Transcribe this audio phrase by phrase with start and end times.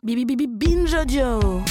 [0.00, 1.64] Bibi Bibi Binge Audio.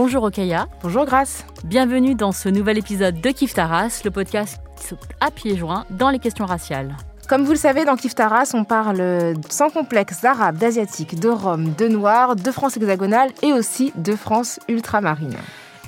[0.00, 1.44] Bonjour Okaya, Bonjour Grâce.
[1.64, 5.86] bienvenue dans ce nouvel épisode de Kif Taras, le podcast qui saute à pieds joints
[5.90, 6.96] dans les questions raciales.
[7.28, 11.74] Comme vous le savez, dans Kif Taras, on parle sans complexe d'arabe, d'asiatique, de rome,
[11.76, 15.34] de noir, de France hexagonale et aussi de France ultramarine.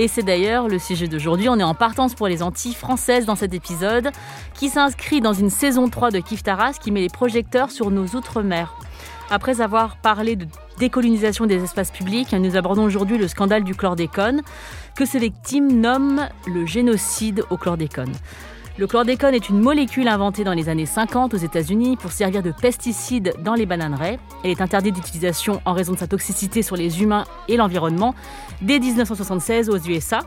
[0.00, 3.36] Et c'est d'ailleurs le sujet d'aujourd'hui, on est en partance pour les Antilles françaises dans
[3.36, 4.10] cet épisode,
[4.54, 8.06] qui s'inscrit dans une saison 3 de Kif Taras qui met les projecteurs sur nos
[8.16, 8.74] outre-mer.
[9.30, 10.46] Après avoir parlé de
[10.80, 14.40] décolonisation des espaces publics, nous abordons aujourd'hui le scandale du chlordécone,
[14.96, 18.12] que ses victimes nomment le génocide au chlordécone.
[18.78, 22.50] Le chlordécone est une molécule inventée dans les années 50 aux États-Unis pour servir de
[22.50, 24.18] pesticide dans les bananeraies.
[24.42, 28.14] Elle est interdite d'utilisation en raison de sa toxicité sur les humains et l'environnement
[28.62, 30.20] dès 1976 aux USA,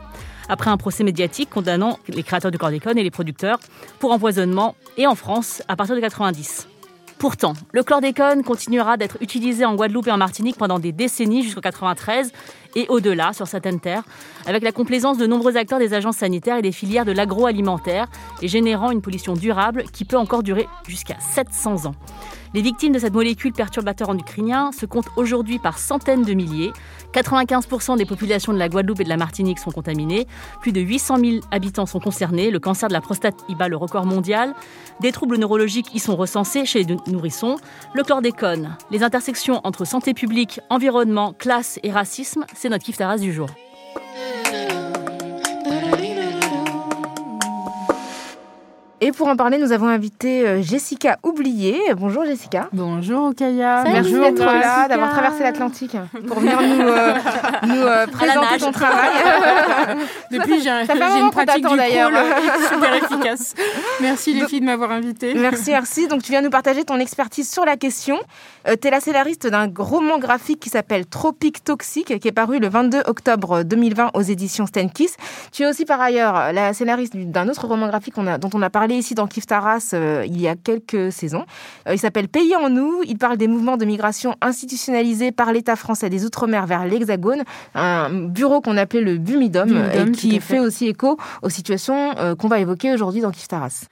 [0.48, 3.58] après un procès médiatique condamnant les créateurs du chlordécone et les producteurs
[3.98, 6.68] pour empoisonnement, et en France à partir de 90.
[7.18, 11.60] Pourtant, le chlordécone continuera d'être utilisé en Guadeloupe et en Martinique pendant des décennies jusqu'en
[11.60, 12.32] 93
[12.76, 14.02] et au-delà sur certaines terres,
[14.46, 18.08] avec la complaisance de nombreux acteurs des agences sanitaires et des filières de l'agroalimentaire,
[18.42, 21.94] et générant une pollution durable qui peut encore durer jusqu'à 700 ans.
[22.54, 26.72] Les victimes de cette molécule perturbateur endocrinien se comptent aujourd'hui par centaines de milliers.
[27.12, 30.28] 95% des populations de la Guadeloupe et de la Martinique sont contaminées.
[30.60, 32.52] Plus de 800 000 habitants sont concernés.
[32.52, 34.54] Le cancer de la prostate y bat le record mondial.
[35.00, 37.56] Des troubles neurologiques y sont recensés chez les nourrissons.
[37.92, 43.18] Le chlordécone, les intersections entre santé publique, environnement, classe et racisme, c'est notre kiff taras
[43.18, 43.48] du jour.
[49.06, 51.78] Et pour en parler, nous avons invité euh, Jessica Oublié.
[51.94, 52.68] Bonjour Jessica.
[52.72, 53.82] Bonjour Okaya.
[53.82, 55.94] Salut, Merci d'être là, d'avoir traversé l'Atlantique
[56.26, 57.12] pour venir nous, euh,
[57.64, 59.10] nous euh, présenter ton travail.
[60.30, 62.10] Depuis, j'ai un- une pratique du d'ailleurs.
[62.10, 63.54] crawl super efficace.
[64.00, 65.34] Merci les Donc- filles de m'avoir invitée.
[65.34, 66.08] Merci, merci.
[66.08, 68.18] Donc, tu viens nous partager ton expertise sur la question.
[68.66, 72.58] Euh, tu es la scénariste d'un roman graphique qui s'appelle Tropique Toxique, qui est paru
[72.58, 75.16] le 22 octobre 2020 aux éditions Stenkiss.
[75.52, 78.93] Tu es aussi, par ailleurs, la scénariste d'un autre roman graphique dont on a parlé
[78.98, 81.44] ici dans Kif Taras euh, il y a quelques saisons.
[81.88, 83.02] Euh, il s'appelle Pays en nous.
[83.06, 87.42] Il parle des mouvements de migration institutionnalisés par l'État français des Outre-mer vers l'Hexagone,
[87.74, 90.58] un bureau qu'on appelait le Bumidum, et qui fait.
[90.58, 93.86] aussi écho aux situations euh, qu'on va évoquer aujourd'hui dans Kif Taras.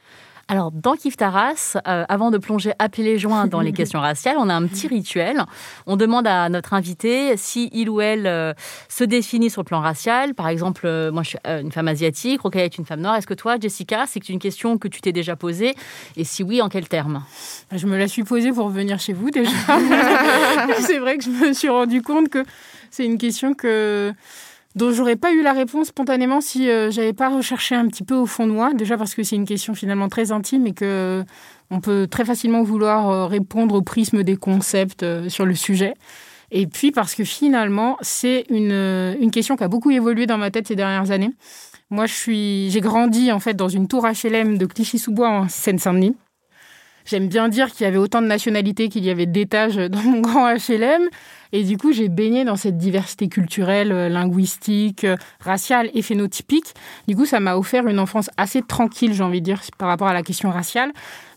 [0.48, 4.00] Alors, dans Kif Taras, euh, avant de plonger à pieds les joints dans les questions
[4.00, 5.44] raciales, on a un petit rituel.
[5.86, 8.52] On demande à notre invité si il ou elle euh,
[8.88, 10.34] se définit sur le plan racial.
[10.34, 13.16] Par exemple, euh, moi, je suis une femme asiatique, Rokaya est une femme noire.
[13.16, 15.74] Est-ce que toi, Jessica, c'est une question que tu t'es déjà posée
[16.16, 17.22] Et si oui, en quels termes
[17.70, 19.50] Je me la suis posée pour venir chez vous déjà.
[20.80, 22.44] c'est vrai que je me suis rendu compte que
[22.90, 24.12] c'est une question que
[24.74, 28.14] dont j'aurais pas eu la réponse spontanément si euh, j'avais pas recherché un petit peu
[28.14, 28.72] au fond de moi.
[28.74, 31.24] Déjà parce que c'est une question finalement très intime et que
[31.72, 35.94] on peut très facilement vouloir euh, répondre au prisme des concepts euh, sur le sujet.
[36.50, 40.36] Et puis parce que finalement, c'est une, euh, une question qui a beaucoup évolué dans
[40.36, 41.30] ma tête ces dernières années.
[41.88, 46.14] Moi, j'ai grandi en fait dans une tour HLM de Clichy-sous-Bois en Seine-Saint-Denis.
[47.04, 50.20] J'aime bien dire qu'il y avait autant de nationalités qu'il y avait d'étages dans mon
[50.20, 51.08] grand HLM.
[51.54, 56.72] Et du coup, j'ai baigné dans cette diversité culturelle, euh, linguistique, euh, raciale et phénotypique.
[57.08, 60.08] Du coup, ça m'a offert une enfance assez tranquille, j'ai envie de dire, par rapport
[60.08, 60.92] à la question raciale.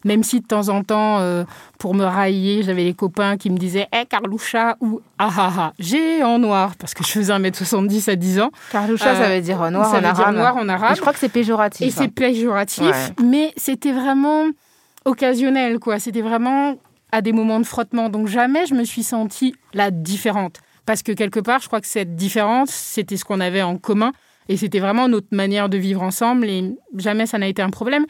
[0.06, 1.44] Même si de temps en temps, euh,
[1.80, 5.74] pour me railler, j'avais les copains qui me disaient Hé, Carloucha ou Ah ah ah,
[5.80, 8.52] j'ai en noir, parce que je faisais 1m70 à 10 ans.
[8.72, 10.36] Carloucha, Euh, ça veut dire noir ça en veut dire arabe.
[10.36, 10.96] noir en Et arabe.
[10.96, 11.86] je crois que c'est péjoratif.
[11.86, 13.25] Et c'est péjoratif, Ouais.
[13.25, 14.46] mais c'était vraiment
[15.06, 16.00] occasionnel, quoi.
[16.00, 16.76] C'était vraiment
[17.12, 18.10] à des moments de frottement.
[18.10, 20.60] Donc jamais je me suis sentie la différente.
[20.86, 24.12] Parce que quelque part, je crois que cette différence, c'était ce qu'on avait en commun.
[24.50, 26.48] Et c'était vraiment notre manière de vivre ensemble.
[26.48, 28.06] Et jamais ça n'a été un problème.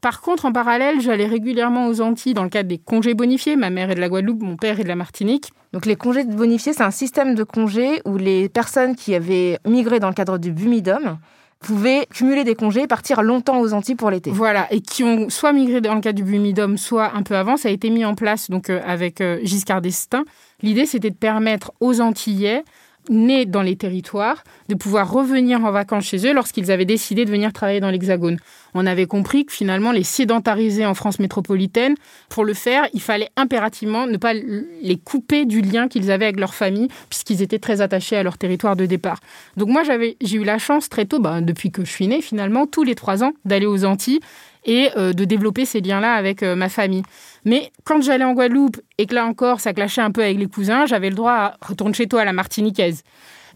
[0.00, 3.56] Par contre, en parallèle, j'allais régulièrement aux Antilles dans le cadre des congés bonifiés.
[3.56, 5.52] Ma mère est de la Guadeloupe, mon père est de la Martinique.
[5.72, 10.00] Donc les congés bonifiés, c'est un système de congés où les personnes qui avaient migré
[10.00, 11.18] dans le cadre du Bumidum
[11.66, 14.30] pouvaient cumuler des congés et partir longtemps aux Antilles pour l'été.
[14.30, 17.56] Voilà, et qui ont soit migré dans le cadre du Bumidum, soit un peu avant.
[17.56, 20.24] Ça a été mis en place donc euh, avec euh, Giscard d'Estaing.
[20.62, 22.62] L'idée, c'était de permettre aux Antillais
[23.08, 27.30] nés dans les territoires de pouvoir revenir en vacances chez eux lorsqu'ils avaient décidé de
[27.30, 28.38] venir travailler dans l'Hexagone.
[28.74, 31.94] On avait compris que finalement, les sédentariser en France métropolitaine,
[32.28, 36.40] pour le faire, il fallait impérativement ne pas les couper du lien qu'ils avaient avec
[36.40, 39.20] leur famille, puisqu'ils étaient très attachés à leur territoire de départ.
[39.56, 42.66] Donc moi, j'ai eu la chance très tôt, bah, depuis que je suis née finalement,
[42.66, 44.20] tous les trois ans, d'aller aux Antilles
[44.66, 47.02] et euh, de développer ces liens-là avec euh, ma famille.
[47.44, 50.46] Mais quand j'allais en Guadeloupe et que là encore, ça clashait un peu avec les
[50.46, 53.02] cousins, j'avais le droit à retourner chez toi à la Martiniquaise.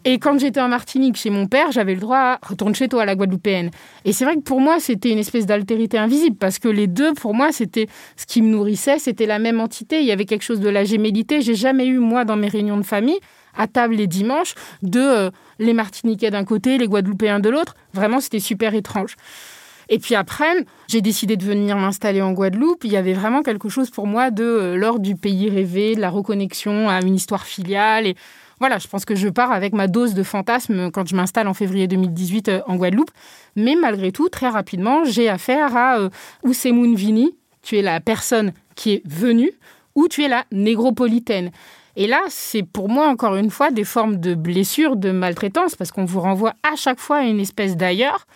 [0.07, 3.03] Et quand j'étais en Martinique chez mon père, j'avais le droit à retourner chez toi
[3.03, 3.71] à la Guadeloupéenne.
[4.07, 7.13] Et c'est vrai que pour moi, c'était une espèce d'altérité invisible parce que les deux,
[7.13, 7.87] pour moi, c'était
[8.17, 10.01] ce qui me nourrissait, c'était la même entité.
[10.01, 11.43] Il y avait quelque chose de la gémellité.
[11.43, 13.19] J'ai jamais eu, moi, dans mes réunions de famille,
[13.55, 17.75] à table les dimanches, de euh, les Martiniquais d'un côté, les Guadeloupéens de l'autre.
[17.93, 19.17] Vraiment, c'était super étrange.
[19.93, 22.85] Et puis après, j'ai décidé de venir m'installer en Guadeloupe.
[22.85, 26.01] Il y avait vraiment quelque chose pour moi de euh, l'ordre du pays rêvé, de
[26.01, 28.07] la reconnexion à une histoire filiale.
[28.07, 28.15] Et
[28.61, 31.55] voilà, je pense que je pars avec ma dose de fantasme quand je m'installe en
[31.55, 33.11] février 2018 euh, en Guadeloupe.
[33.57, 36.09] Mais malgré tout, très rapidement, j'ai affaire à euh,
[36.45, 37.37] Vini.
[37.63, 39.51] Tu es la personne qui est venue
[39.97, 41.51] ou tu es la négropolitaine.
[41.97, 45.91] Et là, c'est pour moi, encore une fois, des formes de blessures, de maltraitance, parce
[45.91, 48.27] qu'on vous renvoie à chaque fois à une espèce d'ailleurs.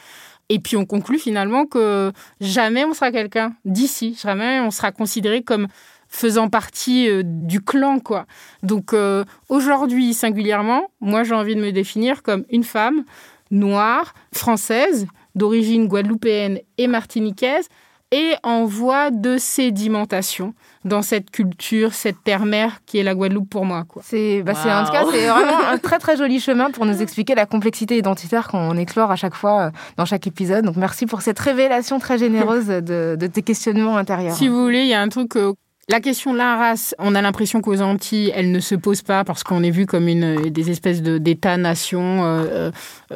[0.49, 5.43] Et puis on conclut finalement que jamais on sera quelqu'un d'ici, jamais on sera considéré
[5.43, 5.69] comme
[6.09, 8.27] faisant partie euh, du clan, quoi.
[8.63, 13.05] Donc euh, aujourd'hui, singulièrement, moi j'ai envie de me définir comme une femme
[13.51, 17.69] noire, française, d'origine guadeloupéenne et martiniquaise,
[18.15, 23.65] et en voie de sédimentation dans cette culture, cette terre-mère qui est la Guadeloupe pour
[23.65, 23.87] moi.
[24.05, 27.03] C'est, bah, c'est, en tout cas, c'est vraiment un très très joli chemin pour nous
[27.03, 30.65] expliquer la complexité identitaire qu'on explore à chaque fois euh, dans chaque épisode.
[30.65, 34.37] Donc merci pour cette révélation très généreuse de, de tes questionnements intérieurs.
[34.37, 35.55] Si vous voulez, il y a un truc euh,
[35.91, 39.23] la question de la race, on a l'impression qu'aux Antilles, elle ne se pose pas
[39.23, 42.71] parce qu'on est vu comme une des espèces d'États-nations euh, euh,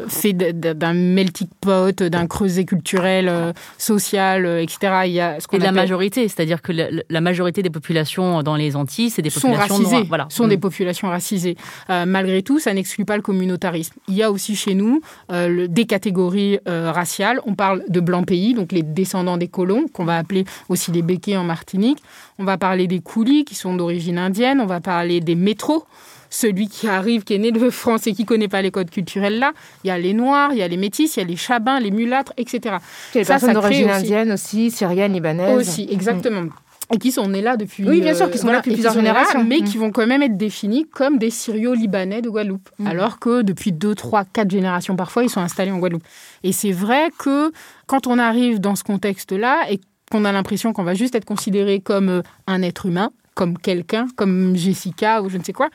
[0.07, 5.03] faits d'un melting pot, d'un creuset culturel, euh, social, etc.
[5.07, 8.57] Il y a ce Et de la majorité, c'est-à-dire que la, majorité des populations dans
[8.57, 10.27] les Antilles, c'est des populations sont racisées, Voilà.
[10.31, 10.61] sont des mm.
[10.61, 11.57] populations racisées.
[11.89, 13.95] malgré tout, ça n'exclut pas le communautarisme.
[14.09, 15.01] Il y a aussi chez nous
[15.31, 17.41] des catégories raciales.
[17.47, 21.03] On parle de blancs pays, donc les descendants des colons, qu'on va appeler aussi les
[21.03, 21.99] béquets en Martinique.
[22.39, 24.61] On va parler des coulis qui sont d'origine indienne.
[24.61, 25.85] On va parler des métros.
[26.31, 29.39] Celui qui arrive, qui est né de France et qui connaît pas les codes culturels
[29.39, 29.53] là.
[29.85, 31.81] Il y a les noirs, il y a les métis, il y a les chabins,
[31.81, 32.61] les mulâtres, etc.
[32.65, 35.57] Il y a les personnes d'origine indienne aussi, syrienne, libanaise.
[35.57, 36.49] Aussi, exactement.
[36.93, 37.89] et qui sont nés là depuis.
[37.89, 39.45] Oui, bien sûr, qui sont là depuis plusieurs générations.
[39.45, 39.81] mais qui mm.
[39.81, 42.69] vont quand même être définis comme des Syrio-Libanais de Guadeloupe.
[42.79, 42.87] Mm.
[42.87, 46.05] Alors que depuis deux, trois, quatre générations parfois, ils sont installés en Guadeloupe.
[46.43, 47.53] Et c'est vrai que
[47.87, 51.81] quand on arrive dans ce contexte-là et qu'on a l'impression qu'on va juste être considéré
[51.81, 55.69] comme euh, un être humain, comme quelqu'un, comme Jessica ou je ne sais quoi,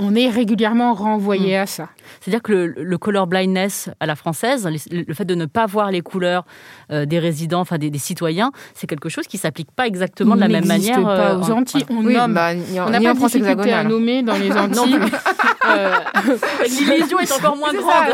[0.00, 1.60] on est régulièrement renvoyé mm.
[1.60, 1.88] à ça.
[2.20, 6.00] C'est-à-dire que le, color blindness à la française, le, fait de ne pas voir les
[6.00, 6.44] couleurs
[6.90, 10.48] euh, des résidents, enfin des, citoyens, c'est quelque chose qui s'applique pas exactement de la
[10.48, 11.02] même manière.
[11.02, 11.84] pas euh, aux Antilles.
[11.90, 12.34] On nomme.
[12.34, 14.98] Bah, on n'a pas de difficulté à nommer dans les Antilles.
[15.68, 15.94] euh...
[16.68, 18.04] L'illusion est encore moins grande.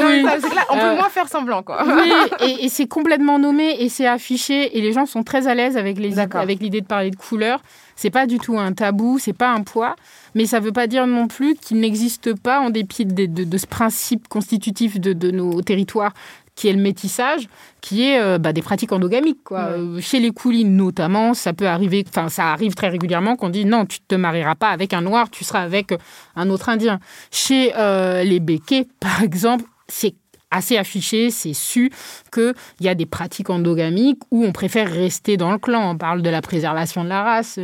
[0.70, 1.84] on peut euh, moins faire semblant, quoi.
[1.86, 5.54] Oui, et, et c'est complètement nommé et c'est affiché et les gens sont très à
[5.54, 7.60] l'aise avec l'idée de parler de couleurs.
[7.96, 9.94] C'est pas du tout un tabou, c'est pas un poids,
[10.34, 14.28] mais ça veut pas dire non plus qu'il n'existe pas, en dépit de, ce principe
[14.28, 16.12] constitutif de, nos territoires,
[16.54, 17.48] qui est le métissage,
[17.80, 19.42] qui est euh, bah, des pratiques endogamiques.
[19.42, 19.58] Quoi.
[19.58, 23.64] Euh, chez les coulines notamment, ça peut arriver, enfin ça arrive très régulièrement qu'on dit
[23.64, 25.92] non, tu te marieras pas avec un noir, tu seras avec
[26.36, 27.00] un autre indien.
[27.32, 30.14] Chez euh, les béquets, par exemple, c'est
[30.54, 31.90] assez affiché, c'est su
[32.32, 35.90] qu'il y a des pratiques endogamiques où on préfère rester dans le clan.
[35.90, 37.58] On parle de la préservation de la race.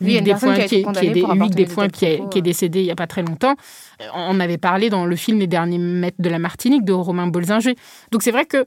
[0.00, 1.10] Lui, des points qui, est,
[1.54, 3.54] des points qui, est, décédé il n'y a pas très longtemps.
[4.00, 7.26] Euh, on avait parlé dans le film Les derniers maîtres de la Martinique de Romain
[7.26, 7.74] Bolzinger.
[8.10, 8.64] Donc c'est vrai que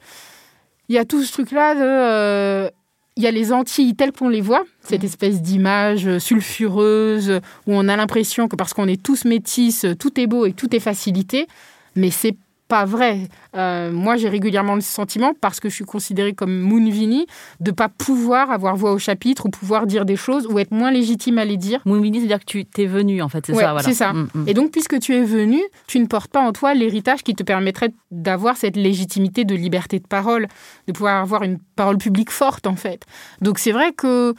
[0.89, 1.81] il y a tout ce truc-là de...
[1.81, 2.69] Euh,
[3.17, 5.05] il y a les Antilles telles qu'on les voit, cette mmh.
[5.05, 10.27] espèce d'image sulfureuse où on a l'impression que parce qu'on est tous métis, tout est
[10.27, 11.47] beau et tout est facilité,
[11.95, 12.37] mais c'est
[12.67, 13.27] pas vrai.
[13.55, 17.27] Euh, moi, j'ai régulièrement le sentiment, parce que je suis considérée comme Moonvini,
[17.59, 20.91] de pas pouvoir avoir voix au chapitre ou pouvoir dire des choses ou être moins
[20.91, 21.81] légitime à les dire.
[21.85, 23.59] Moonvini, c'est-à-dire que tu t'es venu, en fait, c'est ça.
[23.59, 23.81] Voilà.
[23.81, 24.13] C'est ça.
[24.13, 24.43] Mm, mm.
[24.47, 27.43] Et donc, puisque tu es venu, tu ne portes pas en toi l'héritage qui te
[27.43, 30.47] permettrait d'avoir cette légitimité de liberté de parole,
[30.87, 33.05] de pouvoir avoir une parole publique forte, en fait.
[33.41, 34.33] Donc, c'est vrai que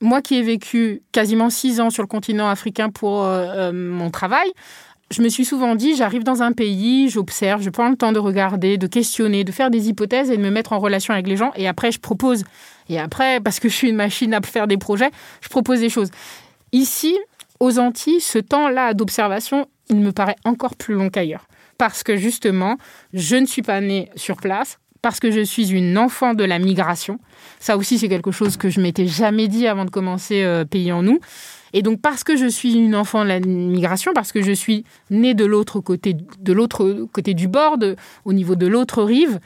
[0.00, 4.10] moi qui ai vécu quasiment six ans sur le continent africain pour euh, euh, mon
[4.10, 4.48] travail,
[5.14, 8.18] je me suis souvent dit, j'arrive dans un pays, j'observe, je prends le temps de
[8.18, 11.36] regarder, de questionner, de faire des hypothèses et de me mettre en relation avec les
[11.36, 11.52] gens.
[11.54, 12.42] Et après, je propose.
[12.88, 15.88] Et après, parce que je suis une machine à faire des projets, je propose des
[15.88, 16.10] choses.
[16.72, 17.16] Ici,
[17.60, 21.46] aux Antilles, ce temps-là d'observation, il me paraît encore plus long qu'ailleurs.
[21.78, 22.76] Parce que justement,
[23.12, 26.58] je ne suis pas née sur place, parce que je suis une enfant de la
[26.58, 27.18] migration.
[27.60, 30.90] Ça aussi, c'est quelque chose que je m'étais jamais dit avant de commencer euh, Pays
[30.92, 31.20] en nous.
[31.74, 34.84] Et donc, parce que je suis une enfant de la migration, parce que je suis
[35.10, 37.76] née de l'autre côté, de l'autre côté du bord,
[38.24, 39.40] au niveau de l'autre rive,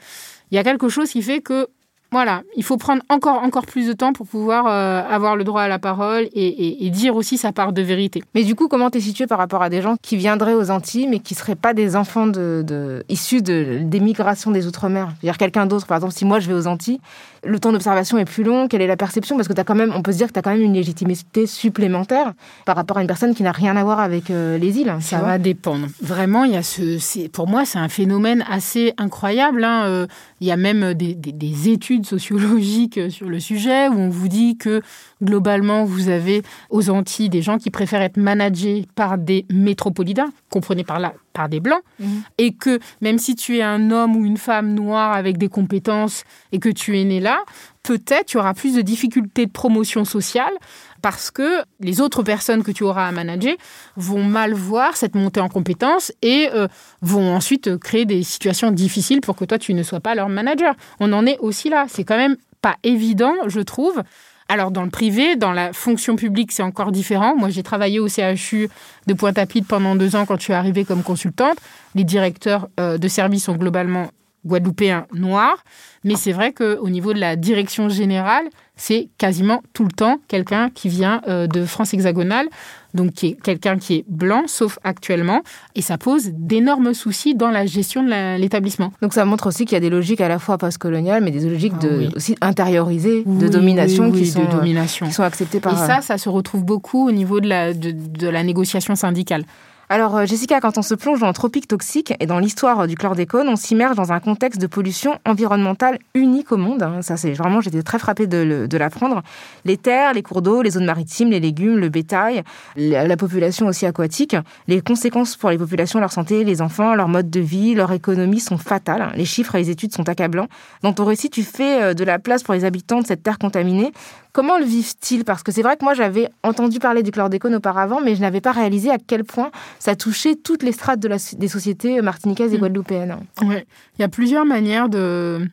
[0.51, 1.67] il y a quelque chose qui fait que
[2.11, 5.61] Voilà, il faut prendre encore, encore plus de temps pour pouvoir euh, avoir le droit
[5.61, 8.23] à la parole et, dire aussi sa part de vérité.
[8.33, 11.07] Mais du coup, comment t'es situé par rapport à des gens qui viendraient aux Antilles,
[11.07, 15.09] mais qui seraient pas des enfants de, issus de, des migrations des Outre-mer?
[15.21, 16.99] Dire quelqu'un d'autre, par exemple, si moi je vais aux Antilles,
[17.43, 19.35] le temps d'observation est plus long, quelle est la perception?
[19.35, 20.73] Parce que as quand même, on peut se dire que tu as quand même une
[20.73, 22.33] légitimité supplémentaire
[22.65, 24.93] par rapport à une personne qui n'a rien à voir avec euh, les îles.
[25.01, 25.87] Ça va dépendre.
[26.01, 29.63] Vraiment, il y a ce, pour moi, c'est un phénomène assez incroyable.
[29.63, 29.85] Hein.
[29.85, 30.07] Euh,
[30.41, 34.57] il y a même des, des, études sociologiques sur le sujet où on vous dit
[34.57, 34.81] que
[35.23, 40.83] globalement, vous avez aux Antilles des gens qui préfèrent être managés par des métropolitains, comprenez
[40.83, 42.23] par là par des blancs, mhm.
[42.37, 46.23] et que même si tu es un homme ou une femme noire avec des compétences
[46.51, 47.39] et que tu es né là,
[47.83, 50.53] peut-être tu auras plus de difficultés de promotion sociale
[51.01, 53.55] parce que les autres personnes que tu auras à manager
[53.95, 56.67] vont mal voir cette montée en compétences et euh,
[57.01, 60.75] vont ensuite créer des situations difficiles pour que toi, tu ne sois pas leur manager.
[60.99, 61.85] On en est aussi là.
[61.87, 64.03] C'est quand même pas évident, je trouve.
[64.51, 67.35] Alors dans le privé, dans la fonction publique, c'est encore différent.
[67.35, 68.67] Moi, j'ai travaillé au CHU
[69.05, 71.57] de Pointe-à-Pitre pendant deux ans quand je suis arrivée comme consultante.
[71.93, 74.09] Les directeurs euh, de service sont globalement
[74.45, 75.63] guadeloupéens noirs.
[76.03, 78.45] Mais c'est vrai qu'au niveau de la direction générale,
[78.77, 82.47] c'est quasiment tout le temps quelqu'un qui vient euh, de France hexagonale,
[82.93, 85.41] donc qui est quelqu'un qui est blanc, sauf actuellement,
[85.75, 88.93] et ça pose d'énormes soucis dans la gestion de l'établissement.
[89.01, 91.47] Donc ça montre aussi qu'il y a des logiques à la fois postcoloniales, mais des
[91.47, 95.07] logiques ah aussi intériorisées de domination, qui, sont, domination.
[95.07, 95.73] qui sont acceptées par...
[95.73, 99.43] Et ça, ça se retrouve beaucoup au niveau de la, de la négociation syndicale.
[99.91, 102.93] Alors, euh, Jessica, quand on se plonge dans le tropique toxique et dans l'histoire du
[102.93, 106.83] chlordécone, on s'immerge dans un contexte de pollution environnementale unique au monde.
[106.83, 107.01] Hein.
[107.01, 109.23] Ça, c'est vraiment, j'étais très frappée de, l'apprendre.
[109.65, 112.43] Les terres, les cours d'eau, les zones maritimes, les légumes, le bétail,
[112.75, 114.35] la, population aussi aquatique.
[114.67, 118.39] Les conséquences pour les populations, leur santé, les enfants, leur mode de vie, leur économie
[118.39, 119.11] sont fatales.
[119.15, 120.49] Les chiffres et les études sont accablants.
[120.83, 123.39] Dans ton récit, tu fais euh, de la place pour les habitants de cette terre
[123.39, 123.91] contaminée.
[124.31, 125.25] Comment le vivent-ils?
[125.25, 128.41] Parce que c'est vrai que moi, j'avais entendu parler du chlordécone auparavant, mais je n'avais
[128.41, 132.57] pas réalisé à quel point ça touchait toutes les strates de des sociétés martiniquaises et
[132.57, 132.61] mm.
[132.61, 133.17] guadeloupéennes.
[133.41, 133.55] Oui,
[133.97, 135.49] il y a plusieurs manières de,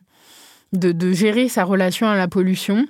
[0.73, 2.85] de, gérer sa relation à la pollution.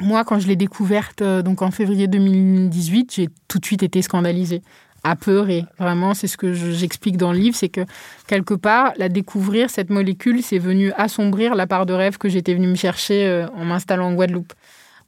[0.00, 4.02] Moi, quand je l'ai découverte euh, donc en février 2018, j'ai tout de suite été
[4.02, 4.62] scandalisée
[5.04, 5.64] apeurée.
[5.78, 7.82] Vraiment, c'est ce que j'explique dans le livre, c'est que
[8.26, 12.54] quelque part, la découvrir, cette molécule, c'est venu assombrir la part de rêve que j'étais
[12.54, 14.52] venue me chercher euh, en m'installant en Guadeloupe.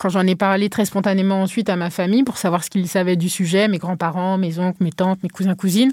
[0.02, 3.14] Quand j'en ai parlé très spontanément ensuite à ma famille pour savoir ce qu'ils savaient
[3.14, 5.92] du sujet, mes grands-parents, mes oncles, mes tantes, mes cousins, cousines,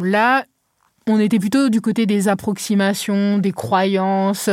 [0.00, 0.44] là,
[1.06, 4.50] on était plutôt du côté des approximations, des croyances,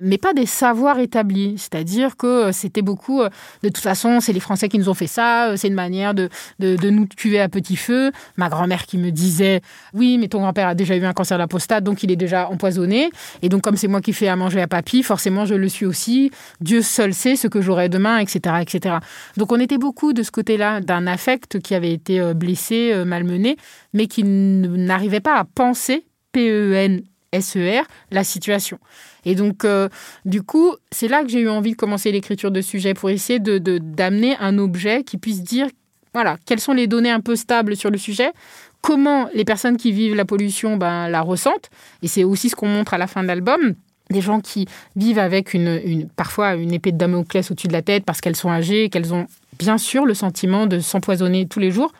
[0.00, 1.54] mais pas des savoirs établis.
[1.56, 3.28] C'est-à-dire que euh, c'était beaucoup, euh,
[3.62, 6.14] de toute façon, c'est les Français qui nous ont fait ça, euh, c'est une manière
[6.14, 8.12] de, de, nous tuer à petit feu.
[8.36, 9.60] Ma grand-mère qui me disait,
[9.92, 12.16] oui, mais ton grand-père a déjà eu un cancer de la prostate, donc il est
[12.16, 13.10] déjà empoisonné.
[13.42, 15.86] Et donc, comme c'est moi qui fais à manger à papy, forcément, je le suis
[15.86, 16.30] aussi.
[16.60, 18.96] Dieu seul sait ce que j'aurai demain, etc., etc.
[19.36, 23.56] Donc, on était beaucoup de ce côté-là, d'un affect qui avait été blessé, malmené,
[23.92, 28.78] mais qui n'arrivait pas à penser, P-E-N-S-E-R, la situation.
[29.24, 29.88] Et donc, euh,
[30.24, 33.38] du coup, c'est là que j'ai eu envie de commencer l'écriture de sujet pour essayer
[33.38, 35.66] de d'amener un objet qui puisse dire,
[36.12, 38.32] voilà, quelles sont les données un peu stables sur le sujet,
[38.80, 41.70] comment les personnes qui vivent la pollution ben, la ressentent.
[42.02, 43.74] Et c'est aussi ce qu'on montre à la fin de l'album
[44.10, 44.66] des gens qui
[44.96, 48.36] vivent avec une, une, parfois une épée de Damoclès au-dessus de la tête parce qu'elles
[48.36, 49.26] sont âgées, qu'elles ont
[49.58, 51.92] bien sûr le sentiment de s'empoisonner tous les jours,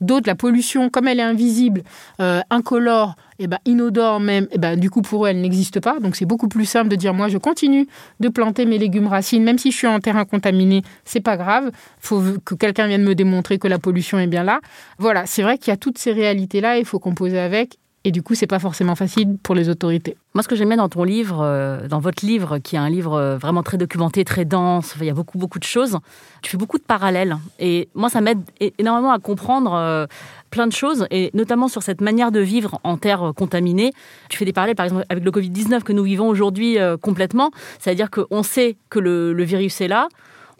[0.00, 1.82] D'autres, la pollution, comme elle est invisible,
[2.20, 5.98] euh, incolore, eh ben, inodore même, eh ben, du coup, pour eux, elle n'existe pas.
[6.00, 7.86] Donc, c'est beaucoup plus simple de dire, moi, je continue
[8.20, 11.70] de planter mes légumes racines, même si je suis en terrain contaminé, c'est pas grave.
[12.00, 14.60] Faut que quelqu'un vienne me démontrer que la pollution est bien là.
[14.98, 17.78] Voilà, c'est vrai qu'il y a toutes ces réalités-là, il faut composer avec.
[18.04, 20.16] Et du coup, c'est pas forcément facile pour les autorités.
[20.34, 22.88] Moi, ce que j'aime bien dans ton livre, euh, dans votre livre, qui est un
[22.88, 25.98] livre euh, vraiment très documenté, très dense, il y a beaucoup, beaucoup de choses,
[26.40, 27.36] tu fais beaucoup de parallèles.
[27.58, 28.38] Et moi, ça m'aide
[28.78, 30.06] énormément à comprendre euh,
[30.50, 33.92] plein de choses, et notamment sur cette manière de vivre en terre contaminée.
[34.28, 37.50] Tu fais des parallèles, par exemple, avec le Covid-19 que nous vivons aujourd'hui complètement.
[37.80, 40.08] C'est-à-dire qu'on sait que le, virus est là,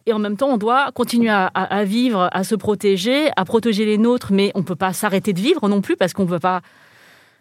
[0.07, 3.85] et en même temps, on doit continuer à, à, vivre, à se protéger, à protéger
[3.85, 6.29] les nôtres, mais on ne peut pas s'arrêter de vivre non plus parce qu'on ne
[6.29, 6.63] peut pas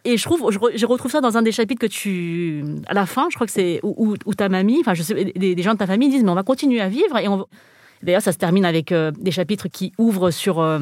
[0.07, 3.27] et je trouve, je, retrouve ça dans un des chapitres que tu, à la fin,
[3.29, 6.07] je crois que c'est où, ta mamie, enfin, je sais, des, gens de ta famille
[6.07, 7.17] disent, mais on va continuer à vivre.
[7.17, 7.45] Et on,
[8.01, 10.79] d'ailleurs, ça se termine avec euh, des chapitres qui ouvrent sur euh,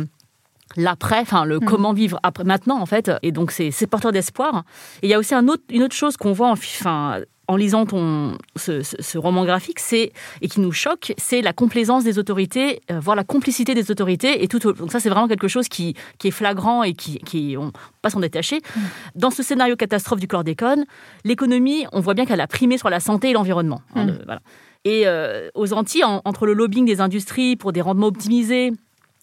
[0.77, 1.65] l'après, enfin, le mmh.
[1.65, 3.11] comment vivre après, maintenant, en fait.
[3.23, 4.63] Et donc, c'est, porteur d'espoir.
[5.01, 7.85] Et il y a aussi un autre, une autre chose qu'on voit, enfin, en lisant
[7.85, 10.11] ton, ce, roman graphique, c'est
[10.41, 14.43] et qui nous choque, c'est la complaisance des autorités, euh, voire la complicité des autorités.
[14.43, 17.55] Et tout, donc ça, c'est vraiment quelque chose qui, qui est flagrant et qui, qui
[17.57, 17.71] on
[18.01, 18.57] pas s'en détacher.
[18.57, 18.79] Mm.
[19.15, 20.85] Dans ce scénario catastrophe du chlordécone,
[21.23, 23.81] l'économie, on voit bien qu'elle a primé sur la santé et l'environnement.
[23.95, 24.19] Hein, mm.
[24.25, 24.41] voilà.
[24.83, 28.71] Et euh, aux Antilles, entre le lobbying des industries pour des rendements optimisés,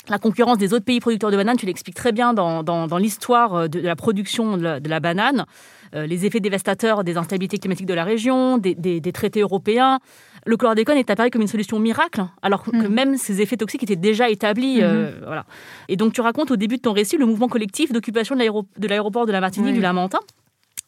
[0.09, 3.69] la concurrence des autres pays producteurs de bananes, tu l'expliques très bien dans, dans, l'histoire
[3.69, 8.05] de, la production de la, banane, euh, les effets dévastateurs des instabilités climatiques de la
[8.05, 9.99] région, des, des, traités européens.
[10.47, 12.89] Le chlordécone est apparu comme une solution miracle, alors que mm.
[12.89, 14.83] même ces effets toxiques étaient déjà établis.
[14.83, 15.25] Euh, mm-hmm.
[15.25, 15.47] voilà.
[15.89, 19.27] Et donc tu racontes au début de ton récit le mouvement collectif d'occupation de l'aéroport
[19.27, 20.21] de la Martinique, du Lamentin.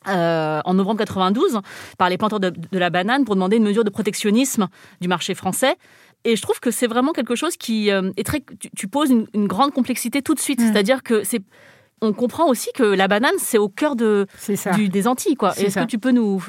[0.07, 1.61] Euh, en novembre 92
[1.97, 4.69] par les planteurs de, la banane pour demander une mesure de protectionnisme
[5.01, 5.77] du marché français.
[6.25, 8.43] Et je trouve que c'est vraiment quelque chose qui euh, est très.
[8.77, 10.61] Tu, poses une, grande complexité tout de suite.
[10.61, 10.73] Mm.
[10.73, 11.41] C'est-à-dire que c'est.
[12.05, 14.27] On comprend aussi que la banane, c'est au cœur de,
[14.77, 15.37] des Antilles.
[15.37, 15.53] Quoi.
[15.59, 16.43] Est-ce que tu peux nous,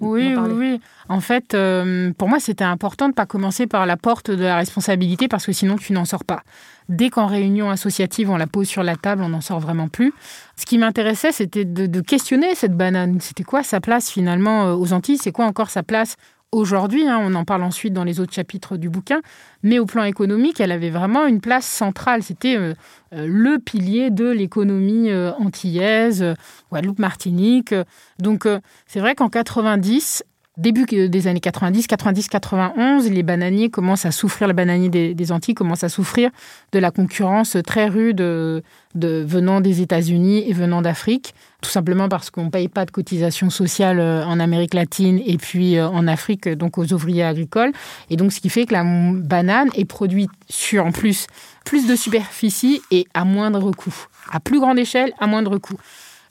[0.00, 0.80] oui, oui, oui.
[1.08, 4.44] En fait, euh, pour moi, c'était important de ne pas commencer par la porte de
[4.44, 6.42] la responsabilité parce que sinon, tu n'en sors pas.
[6.88, 10.12] Dès qu'en réunion associative, on la pose sur la table, on n'en sort vraiment plus.
[10.56, 13.20] Ce qui m'intéressait, c'était de, questionner cette banane.
[13.20, 15.18] C'était quoi sa place finalement euh, aux Antilles?
[15.18, 16.16] C'est quoi encore sa place
[16.52, 17.18] aujourd'hui hein?
[17.20, 19.20] On en parle ensuite dans les autres chapitres du bouquin.
[19.62, 22.22] Mais au plan économique, elle avait vraiment une place centrale.
[22.22, 22.74] C'était euh,
[23.12, 26.24] euh, le pilier de l'économie antillaise,
[26.70, 27.74] Guadeloupe-Martinique.
[28.18, 28.46] Donc
[28.86, 30.24] c'est vrai qu'en 90,
[30.58, 35.54] début des années 90, 90, 91, les bananiers commencent à souffrir, les bananiers des, Antilles
[35.54, 36.30] commencent à souffrir
[36.72, 38.62] de la concurrence très rude de,
[38.94, 43.48] venant des États-Unis et venant d'Afrique, tout simplement parce qu'on ne paye pas de cotisations
[43.48, 47.72] sociales euh, en Amérique latine et puis euh, en Afrique, donc aux ouvriers agricoles.
[48.10, 51.26] Et donc, ce qui fait que la banane est produite sur, en plus,
[51.64, 53.94] plus de superficie et à moindre coût.
[54.30, 55.78] À plus grande échelle, à moindre coût.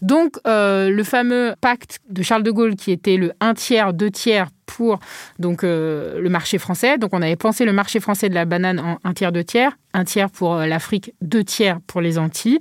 [0.02, 4.10] Donc, euh, le fameux pacte de Charles de Gaulle, qui était le un tiers, deux
[4.10, 5.00] tiers pour
[5.38, 6.98] donc euh, le marché français.
[6.98, 9.78] Donc, on avait pensé le marché français de la banane en un tiers, deux tiers,
[9.94, 12.60] un tiers pour euh, l'Afrique, deux tiers pour les Antilles.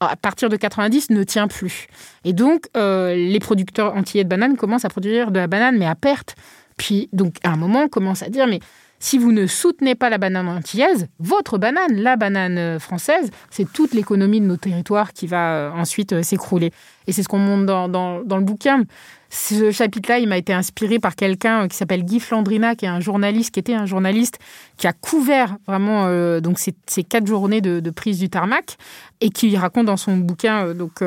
[0.00, 1.86] À partir de 90, ne tient plus.
[2.24, 5.94] Et donc, les producteurs antillais de banane commencent à produire de la banane, mais à
[5.94, 6.36] perte.
[6.78, 8.60] Puis, donc, à un moment, on commence à dire, mais
[9.02, 13.70] si vous ne soutenez pas la banane antillaise, votre banane, la banane euh, française, c'est
[13.72, 16.70] toute l'économie de nos territoires qui va euh, ensuite euh, s'écrouler.
[17.06, 18.84] Et c'est ce qu'on montre dans, dans, le bouquin.
[19.30, 23.00] Ce chapitre-là, il m'a été inspiré par quelqu'un qui s'appelle Guy Flandrina, qui est un
[23.00, 24.38] journaliste, qui était un journaliste
[24.76, 26.06] qui a couvert vraiment
[26.40, 28.76] donc ces, ces, quatre journées de, prise du tarmac
[29.20, 31.02] et qui raconte dans son bouquin donc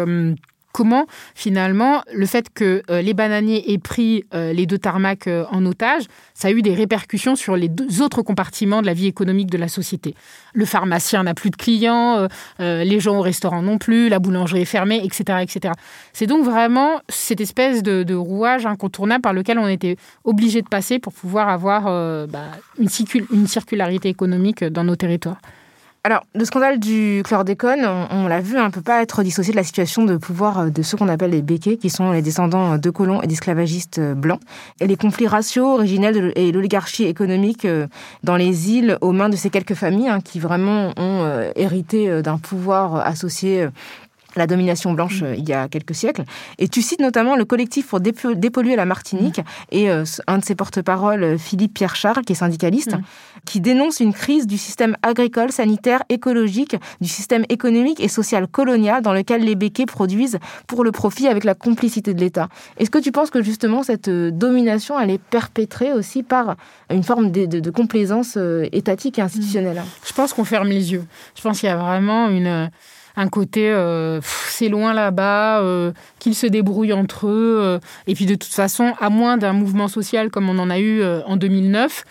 [0.73, 1.05] comment
[1.35, 5.65] finalement le fait que euh, les bananiers aient pris euh, les deux tarmacs euh, en
[5.65, 9.49] otage, ça a eu des répercussions sur les deux autres compartiments de la vie économique
[9.49, 10.15] de la société.
[10.53, 12.27] Le pharmacien n'a plus de clients,
[12.59, 15.39] les gens au restaurant non plus, la boulangerie est fermée, etc.
[15.41, 15.73] etc.
[16.11, 20.99] C'est donc vraiment cette espèce de, rouage incontournable par lequel on était obligé de passer
[20.99, 21.83] pour pouvoir avoir
[22.27, 25.37] bah, une circularité économique dans nos territoires.
[26.05, 29.63] Alors, le scandale du chlordécone, on, l'a vu, ne peut pas être dissocié de la
[29.63, 32.89] situation de pouvoir euh, de ceux qu'on appelle les béquets, qui sont les descendants de
[32.89, 34.41] colons et d'esclavagistes euh, blancs.
[34.81, 37.87] Et les conflits raciaux originels et l'oligarchie économique euh,
[38.21, 41.23] dans les îles aux mains de ces quelques familles hein, qui vraiment ont
[41.55, 43.69] hérité d'un pouvoir associé
[44.35, 45.25] la domination blanche mm.
[45.25, 46.23] euh, il y a quelques siècles.
[46.59, 49.43] Et tu cites notamment le collectif pour dépolluer la Martinique mm.
[49.71, 53.01] et euh, un de ses porte-parole, euh, Philippe Pierre Charles, qui est syndicaliste, mm.
[53.45, 59.01] qui dénonce une crise du système agricole, sanitaire, écologique, du système économique et social colonial
[59.01, 62.49] dans lequel les béquets produisent pour le profit avec la complicité de l'État.
[62.77, 66.55] Est-ce que tu penses que justement cette domination, elle est perpétrée aussi par
[66.89, 68.37] une forme de complaisance
[68.71, 69.81] étatique et institutionnelle?
[70.05, 71.05] Je pense qu'on ferme les yeux.
[71.35, 72.69] Je pense qu'il y a vraiment une
[73.15, 77.59] un côté euh, c'est loin là-bas, euh, qu'ils se débrouillent entre eux.
[77.61, 80.79] Euh, et puis de toute façon, à moins d'un mouvement social comme on en a
[80.79, 82.03] eu en 2009,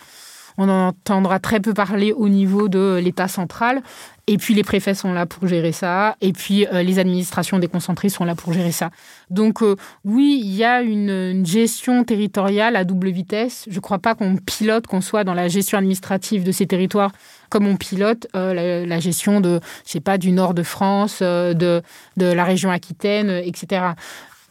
[0.57, 3.81] on en entendra très peu parler au niveau de l'État central.
[4.27, 6.15] Et puis les préfets sont là pour gérer ça.
[6.21, 8.89] Et puis les administrations déconcentrées sont là pour gérer ça.
[9.29, 9.59] Donc
[10.05, 13.65] oui, il y a une, gestion territoriale à double vitesse.
[13.67, 17.11] Je ne crois pas qu'on pilote, qu'on soit dans la gestion administrative de ces territoires
[17.53, 21.53] comme on pilote euh, la, gestion de, je sais pas, du nord de France, euh,
[21.53, 21.83] de,
[22.17, 23.89] de la région Aquitaine, euh, etc.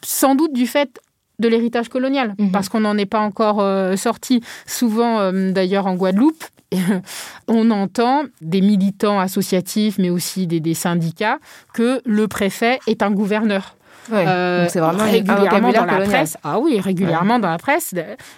[0.05, 1.01] Sans doute du fait
[1.41, 2.53] de l'héritage colonial, mhm.
[2.53, 3.61] parce qu'on n'en est pas encore
[3.97, 4.43] sorti.
[4.67, 6.45] Souvent, d'ailleurs, en Guadeloupe,
[7.49, 11.39] on entend des militants associatifs, mais aussi des, syndicats,
[11.73, 13.77] que le préfet est un gouverneur.
[14.09, 16.37] c'est vraiment régulièrement dans la presse.
[16.43, 17.95] Ah oui, régulièrement dans la presse,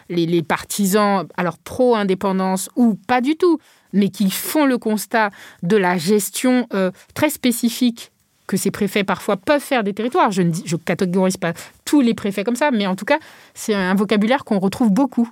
[0.09, 3.59] les, les partisans, alors pro-indépendance ou pas du tout,
[3.95, 5.31] mais qui font le constat
[5.63, 8.13] de la gestion euh, très spécifique
[8.47, 10.31] que ces préfets parfois peuvent faire des territoires.
[10.31, 11.53] Je ne je catégorise pas
[11.85, 13.19] tous les préfets comme ça, mais en tout cas,
[13.55, 15.31] c'est un vocabulaire qu'on retrouve beaucoup.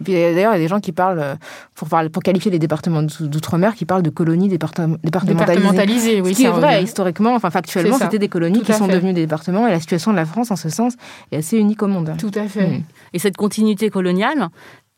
[0.00, 1.34] D'ailleurs, il y a des gens qui parlent, euh,
[1.74, 5.34] pour, pour qualifier les départements d'outre-mer, qui parlent de colonies départementalisées.
[5.34, 6.20] départementalisées.
[6.20, 6.34] oui.
[6.34, 9.66] Ce qui est vrai, historiquement, enfin factuellement, c'était des colonies qui sont devenues des départements,
[9.66, 10.94] et la situation de la France, en ce sens,
[11.30, 12.14] est assez unique au monde.
[12.18, 12.66] Tout à fait.
[12.66, 12.82] Mm.
[13.14, 14.48] Et cette continuité coloniale,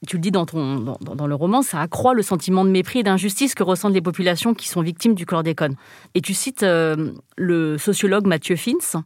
[0.06, 3.00] tu le dis dans, ton, dans, dans, le roman, ça accroît le sentiment de mépris
[3.00, 5.76] et d'injustice que ressentent les populations qui sont victimes du chlordécone.
[6.14, 9.04] Et tu cites euh, le sociologue Mathieu Fins.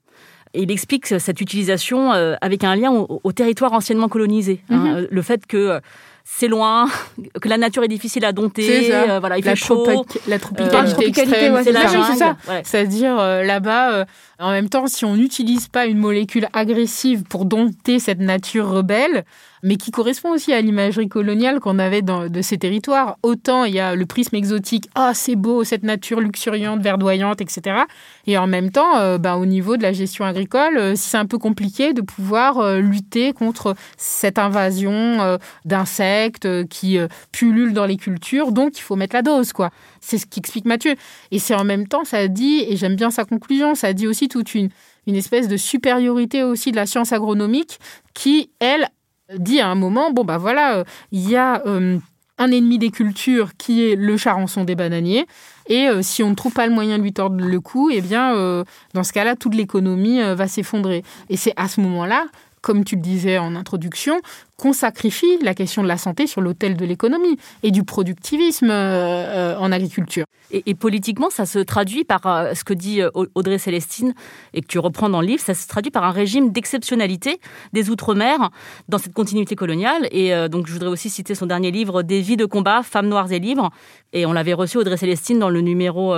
[0.54, 4.62] Et il explique cette utilisation euh, avec un lien au, territoire anciennement colonisé.
[4.70, 4.76] Hein.
[4.76, 5.08] Mhm.
[5.10, 5.80] le fait que
[6.24, 6.88] c'est loin,
[7.40, 10.04] que la nature est difficile à dompter, euh, voilà, il fait chaud.
[10.26, 11.72] la tropicalité, extrême, c'est
[12.16, 12.36] ça.
[12.64, 14.06] C'est-à-dire là-bas,
[14.38, 19.24] en même temps, si on n'utilise pas une molécule agressive pour dompter cette nature rebelle,
[19.62, 23.16] mais qui correspond aussi à l'imagerie coloniale qu'on avait de ces territoires.
[23.22, 27.82] Autant il y a le prisme exotique, ah c'est beau, cette nature luxuriante, verdoyante, etc.
[28.26, 31.26] Et en même temps, euh, bah, au niveau de la gestion agricole, euh, c'est un
[31.26, 36.98] peu compliqué de pouvoir euh, lutter contre cette invasion d'insectes qui
[37.32, 38.52] pullulent dans les cultures.
[38.52, 39.70] Donc il faut mettre la dose, quoi.
[40.00, 40.94] C'est ce qu'explique Mathieu.
[41.30, 44.28] Et c'est en même temps, ça dit, et j'aime bien sa conclusion, ça dit aussi
[44.28, 44.70] toute une
[45.08, 47.80] une espèce de supériorité aussi de la science agronomique
[48.12, 48.88] qui, elle,
[49.36, 51.98] dit à un moment, bon, bah voilà, euh, il y a euh,
[52.38, 55.26] un ennemi des cultures qui est le charançon des bananiers.
[55.68, 58.00] Et euh, si on ne trouve pas le moyen de lui tordre le cou, eh
[58.00, 58.64] bien,
[58.94, 61.02] dans ce cas-là, toute l'économie va s'effondrer.
[61.28, 62.26] Et c'est à ce moment-là
[62.60, 64.20] comme tu le disais en introduction,
[64.58, 69.56] qu'on sacrifie la question de la santé sur l'autel de l'économie et du productivisme euh,
[69.56, 70.24] en agriculture.
[70.50, 74.14] Et, politiquement, ça se traduit par euh, ce que dit euh, Audrey Célestine
[74.54, 77.38] et que tu reprends dans le livre, ça se traduit par un régime d'exceptionnalité
[77.72, 78.50] des Outre-mer
[78.88, 80.08] dans cette continuité coloniale.
[80.10, 83.30] Et donc, je voudrais aussi citer son dernier livre, Des vies de combat, femmes noires
[83.30, 83.70] et libres.
[84.12, 86.14] Et on l'avait reçu, Audrey Célestine, dans le numéro,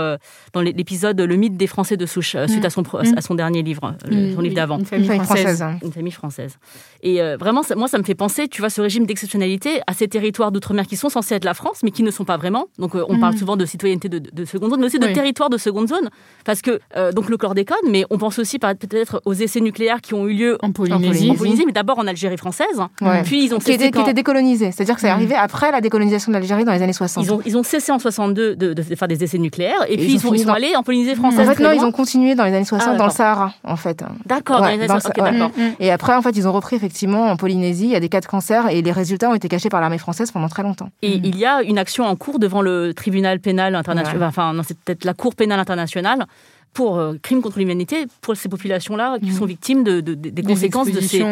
[0.52, 3.14] dans l'épisode Le mythe des Français de souche, suite à, son, mmh.
[3.16, 4.34] à son dernier livre, mmh.
[4.34, 4.78] son livre d'avant.
[4.78, 5.64] Une famille française.
[5.82, 6.58] Une famille française.
[7.02, 10.52] Et vraiment, moi, ça me fait penser tu vois, ce régime d'exceptionnalité à ces territoires
[10.52, 12.66] d'outre-mer qui sont censés être la France, mais qui ne sont pas vraiment.
[12.78, 13.38] Donc, euh, on parle mhm.
[13.38, 16.08] souvent de citoyenneté de, seconde zone, mais aussi de territoire de seconde zone.
[16.44, 20.14] Parce que, euh, donc, le chlordécone, mais on pense aussi peut-être aux essais nucléaires qui
[20.14, 21.34] ont eu lieu en Polynésie,
[21.66, 22.66] mais d'abord en Algérie française.
[23.24, 24.72] Puis, ils ont qui, était, qui décolonisé.
[24.72, 25.16] C'est-à-dire que c'est mhm.
[25.16, 27.24] arrivé après la décolonisation de l'Algérie dans les années 60.
[27.24, 30.20] Ils ont, ils ont cessé en 62 de, faire des essais nucléaires, et, puis ils,
[30.20, 31.48] sont, ils sont allés en Polynésie française.
[31.48, 33.76] En fait, non, ils ont continué dans les années 60 ah, dans le Sahara, en
[33.76, 34.04] fait.
[34.26, 34.66] D'accord,
[35.80, 37.84] Et après, en fait, ils ont repris effectivement en Polynésie.
[37.84, 39.98] Il y a des cas de cancer et les résultats ont été cachés par l'armée
[39.98, 40.90] française pendant très longtemps.
[41.02, 44.62] Et il y a une action en cours devant le tribunal pénal international, enfin non,
[44.62, 46.26] c'est peut-être la Cour pénale internationale
[46.72, 49.38] pour euh, crimes contre l'humanité pour ces populations-là qui mmh.
[49.38, 51.24] sont victimes de, des conséquences de ces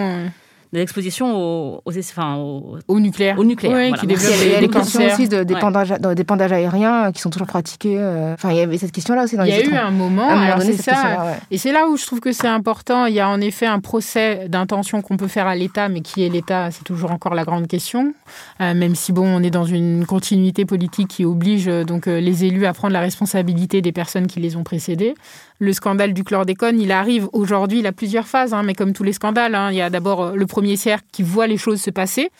[0.72, 3.38] de l'exposition au, enfin, au, nucléaire.
[3.38, 7.20] Au nucléaire qui développe il y a des questions aussi de d'épandage aériens euh, qui
[7.20, 7.96] sont toujours pratiqués.
[7.98, 9.76] Euh, enfin, il y avait cette question-là aussi dans il les Il y a eu
[9.76, 10.28] un moment,
[10.60, 11.36] c'est ça.
[11.50, 13.06] Et c'est là où je trouve que c'est important.
[13.06, 16.24] Il y a en effet un procès d'intention qu'on peut faire à l'État, mais qui
[16.24, 18.12] est l'État, c'est toujours encore la grande question.
[18.60, 22.66] Euh, même si, bon, on est dans une continuité politique qui oblige donc les élus
[22.66, 25.14] à prendre la responsabilité des personnes qui les ont précédés
[25.60, 29.02] le scandale du chlordécone, il arrive aujourd'hui, il a plusieurs phases, hein, mais comme tous
[29.02, 31.90] les scandales, hein, il y a d'abord le premier cercle qui voit les choses se
[31.90, 32.30] passer.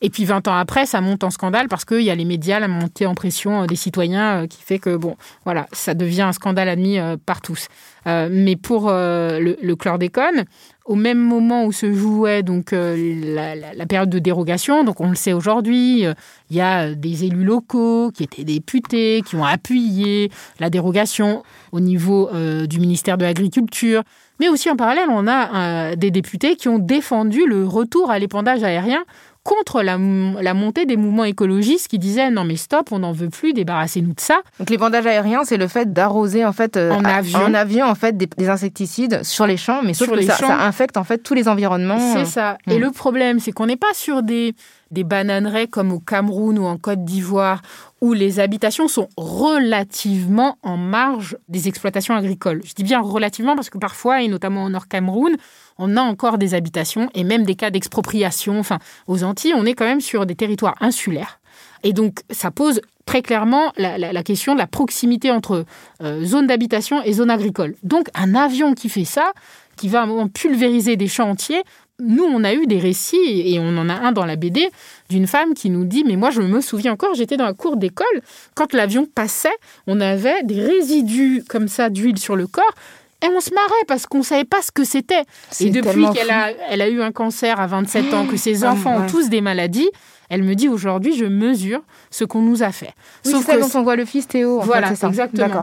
[0.00, 2.58] Et puis 20 ans après, ça monte en scandale parce qu'il y a les médias,
[2.58, 6.22] la montée en pression euh, des citoyens euh, qui fait que, bon, voilà, ça devient
[6.22, 7.68] un scandale admis par tous.
[8.06, 10.44] mais pour le, chlordécone,
[10.86, 15.14] au même moment où se jouait donc la, la, période de dérogation, donc on le
[15.14, 16.04] sait aujourd'hui,
[16.50, 21.80] il y a des élus locaux qui étaient députés, qui ont appuyé la dérogation au
[21.80, 22.30] niveau
[22.66, 24.02] du ministère de l'Agriculture.
[24.40, 28.62] Mais aussi en parallèle, on a des députés qui ont défendu le retour à l'épandage
[28.62, 29.04] aérien
[29.48, 33.54] contre la, montée des mouvements écologistes qui disaient non mais stop, on n'en veut plus,
[33.54, 34.40] débarrassez-nous de ça.
[34.58, 37.38] Donc l'épandage aérien, c'est le fait d'arroser en fait euh, en, avion.
[37.38, 40.98] en avion en fait des, insecticides sur les champs, mais sauf que ça, ça, infecte
[40.98, 41.98] en fait tous les environnements.
[42.14, 42.58] C'est ça.
[42.66, 42.82] Et hmm.
[42.82, 44.54] le problème, c'est qu'on n'est pas sur des
[44.90, 47.62] des bananeraies comme au Cameroun ou en Côte d'Ivoire,
[48.00, 52.62] où les habitations sont relativement en marge des exploitations agricoles.
[52.64, 55.36] Je dis bien relativement parce que parfois, et notamment au Nord Cameroun,
[55.78, 58.58] on a encore des habitations et même des cas d'expropriation.
[58.58, 61.40] Enfin, aux Antilles, on est quand même sur des territoires insulaires.
[61.82, 65.64] Et donc, ça pose très clairement la, question de la proximité entre
[66.02, 67.74] euh, zone d'habitation et zone agricole.
[67.82, 69.32] Donc, un avion qui fait ça,
[69.76, 71.62] qui va pulvériser des champs entiers,
[72.00, 74.68] nous, on a eu des récits, et on en a un dans la BD,
[75.10, 77.76] d'une femme qui nous dit, mais moi je me souviens encore, j'étais dans la cour
[77.76, 78.06] d'école,
[78.54, 79.48] quand l'avion passait,
[79.86, 82.74] on avait des résidus comme ça d'huile sur le corps,
[83.22, 85.22] et on se marrait parce qu'on ne savait pas ce que c'était.
[85.58, 89.02] Et depuis qu'elle a, elle a eu un cancer à 27 ans, que ses enfants
[89.02, 89.88] ont tous des maladies,
[90.30, 91.80] elle me dit aujourd'hui, je mesure
[92.10, 92.92] ce qu'on nous a fait.
[93.24, 94.60] Oui, Sauf que quand on voit le fils Théo.
[94.60, 95.62] voilà, c'est exactement.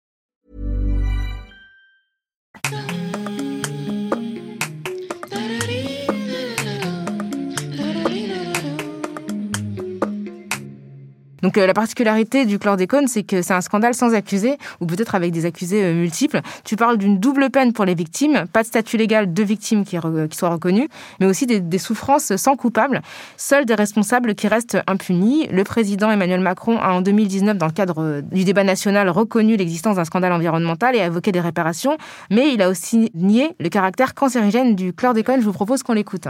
[11.41, 15.15] Donc euh, la particularité du chlordécone, c'est que c'est un scandale sans accusé, ou peut-être
[15.15, 16.41] avec des accusés euh, multiples.
[16.63, 19.97] Tu parles d'une double peine pour les victimes, pas de statut légal de victime qui,
[20.31, 20.87] soit reconnu,
[21.19, 23.01] mais aussi des, souffrances sans coupable.
[23.37, 25.47] Seuls des responsables qui restent impunis.
[25.47, 29.57] Le président Emmanuel Macron a en 2019, dans le cadre euh, du débat national, reconnu
[29.57, 31.97] l'existence d'un scandale environnemental et a évoqué des réparations,
[32.29, 35.39] mais il a aussi nié le caractère cancérigène du chlordécone.
[35.39, 36.27] Je vous propose qu'on l'écoute.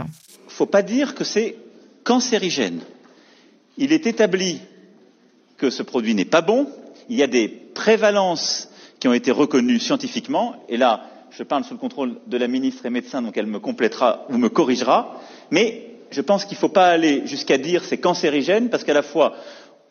[0.48, 1.56] faut pas dire que c'est
[2.04, 2.80] cancérigène.
[3.78, 4.60] Il est établi
[5.62, 6.66] que ce produit n'est pas bon.
[7.08, 10.56] Il y a des prévalences qui ont été reconnues scientifiquement.
[10.68, 13.60] Et là, je parle sous le contrôle de la ministre et médecin, donc elle me
[13.60, 15.20] complétera ou me corrigera.
[15.52, 19.02] Mais je pense qu'il ne faut pas aller jusqu'à dire c'est cancérigène, parce qu'à la
[19.04, 19.36] fois,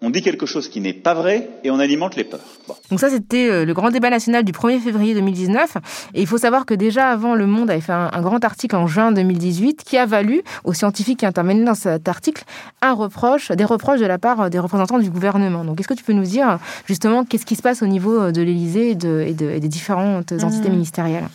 [0.04, 2.40] on dit quelque chose qui n'est pas vrai et on alimente les peurs.
[2.68, 2.74] Bon.
[2.90, 5.78] Donc ça, c'était euh, le grand débat national du 1er février 2019.
[6.16, 8.76] Et il faut savoir que déjà avant, Le Monde avait fait un, un grand article
[8.76, 12.44] en juin 2018 qui a valu aux scientifiques qui intervenaient dans cet article
[12.82, 15.64] un reproche, des reproches de la part euh, des représentants du gouvernement.
[15.64, 18.32] Donc est-ce que tu peux nous dire justement qu'est-ce qui se passe au niveau euh,
[18.32, 20.72] de l'Élysée et, de, et, de- et des différentes entités Mmh.
[20.72, 21.28] ministérielles?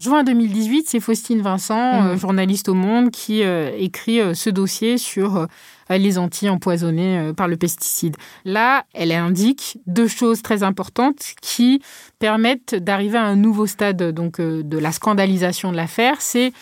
[0.00, 4.98] Juin 2018, c'est Faustine Vincent, euh, journaliste au Monde, qui euh, écrit euh, ce dossier
[4.98, 5.46] sur euh,
[5.90, 8.16] les Antilles empoisonnées euh, par le pesticide.
[8.44, 11.82] Là, elle indique deux choses très importantes qui
[12.18, 16.16] permettent d'arriver à un nouveau stade donc euh, de la scandalisation de l'affaire.
[16.20, 16.52] C'est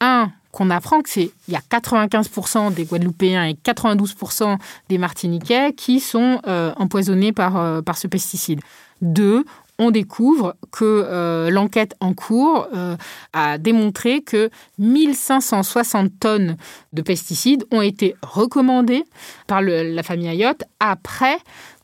[0.00, 5.72] un qu'on apprend que c'est il y a 95% des Guadeloupéens et 92% des Martiniquais
[5.72, 8.60] qui sont euh, empoisonnés par, euh, par ce pesticide.
[9.02, 9.44] Deux,
[9.78, 12.96] on découvre que euh, l'enquête en cours euh,
[13.32, 16.56] a démontré que 1560 tonnes
[16.92, 19.04] de pesticides ont été recommandées
[19.46, 21.38] par la famille Ayotte après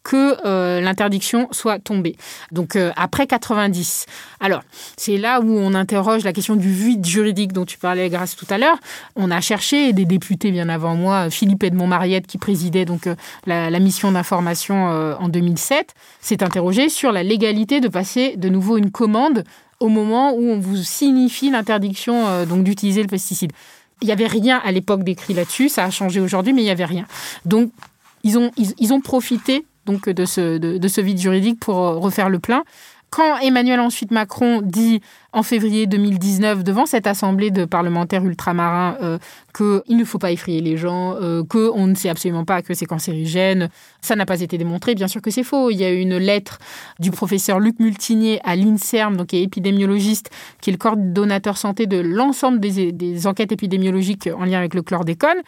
[0.05, 2.17] que euh, l'interdiction soit tombée.
[2.53, 4.07] Donc euh, après 90.
[4.39, 4.63] Alors,
[4.97, 8.47] c'est là où on interroge la question du vide juridique dont tu parlais grâce tout
[8.51, 8.77] à l'heure.
[9.17, 13.17] On a cherché des députés bien avant moi, Philippe Edmond Mariette qui présidait donc euh,
[13.47, 18.91] la, mission d'information en 2007, s'est interrogé sur la légalité de passer de nouveau une
[18.91, 19.45] commande
[19.81, 23.53] au moment où on vous signifie l'interdiction donc d'utiliser le pesticide.
[24.01, 26.71] Il n'y avait rien à l'époque décrit là-dessus, ça a changé aujourd'hui, mais il n'y
[26.71, 27.07] avait rien.
[27.45, 27.71] Donc,
[28.23, 32.29] ils ont, ils ont profité donc de ce, de, ce vide juridique pour euh, refaire
[32.29, 32.65] le plein.
[33.11, 35.01] Quand Emmanuel ensuite Macron dit
[35.33, 39.19] en février 2019 devant cette assemblée de parlementaires ultramarins euh,
[39.57, 42.87] qu'il ne faut pas effrayer les gens, euh, qu'on ne sait absolument pas que c'est
[42.87, 43.69] cancérigène,
[44.01, 45.71] ça n'a pas été démontré, bien sûr que c'est faux.
[45.71, 46.59] Il y a eu une lettre
[46.99, 51.87] du professeur Luc Multinier à l'INSERM, donc qui est épidémiologiste, qui est le coordonnateur santé
[51.87, 55.39] de l'ensemble des, des enquêtes épidémiologiques en lien avec le chlordécone,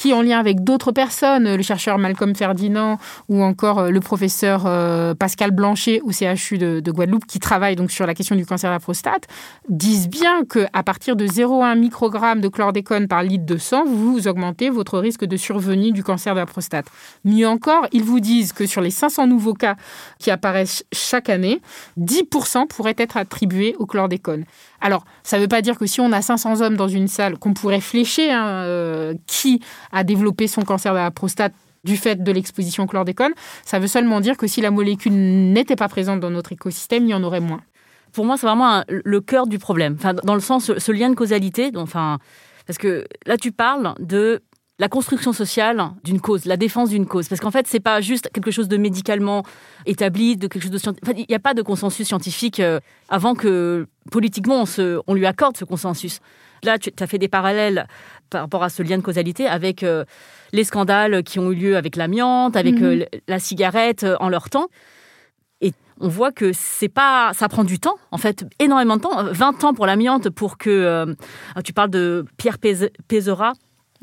[0.00, 2.96] qui, en lien avec d'autres personnes, le chercheur Malcolm Ferdinand
[3.28, 7.76] ou encore euh, le professeur euh, Pascal Blanchet au CHU de, de Guadeloupe, qui travaille
[7.76, 9.26] donc sur la question du cancer de la prostate,
[9.68, 14.70] disent bien qu'à partir de 0,1 microgramme de chlordécone par litre de sang, vous augmentez
[14.70, 16.86] votre risque de survenue du cancer de la prostate.
[17.26, 19.76] Mieux encore, ils vous disent que sur les 500 nouveaux cas
[20.18, 21.60] qui apparaissent chaque année,
[21.98, 24.46] 10% pourraient être attribués au chlordécone.
[24.80, 27.38] Alors, ça ne veut pas dire que si on a 500 hommes dans une salle,
[27.38, 29.60] qu'on pourrait flécher hein, euh, qui
[29.92, 33.32] a développé son cancer de la prostate du fait de l'exposition au chlordécone.
[33.64, 37.10] Ça veut seulement dire que si la molécule n'était pas présente dans notre écosystème, il
[37.10, 37.62] y en aurait moins.
[38.12, 39.94] Pour moi, c'est vraiment le cœur du problème.
[39.98, 41.70] Enfin, dans le sens, ce lien de causalité.
[41.76, 42.18] Enfin,
[42.66, 44.42] parce que là, tu parles de
[44.80, 47.28] la construction sociale d'une cause, la défense d'une cause.
[47.28, 49.44] Parce qu'en fait, c'est pas juste quelque chose de médicalement
[49.84, 51.18] établi, de quelque chose de scientifique.
[51.18, 55.26] Il n'y a pas de consensus scientifique euh, avant que politiquement on, se, on lui
[55.26, 56.20] accorde ce consensus.
[56.62, 57.86] Là, tu as fait des parallèles
[58.30, 60.04] par rapport à ce lien de causalité avec euh,
[60.52, 62.84] les scandales qui ont eu lieu avec l'amiante, avec Mhm.
[62.84, 64.68] euh, la cigarette euh, en leur temps.
[65.60, 69.24] Et on voit que c'est pas, ça prend du temps, en fait, énormément de temps.
[69.32, 71.14] 20 ans pour l'amiante pour que.
[71.64, 73.52] tu parles de Pierre Péze- Pézera,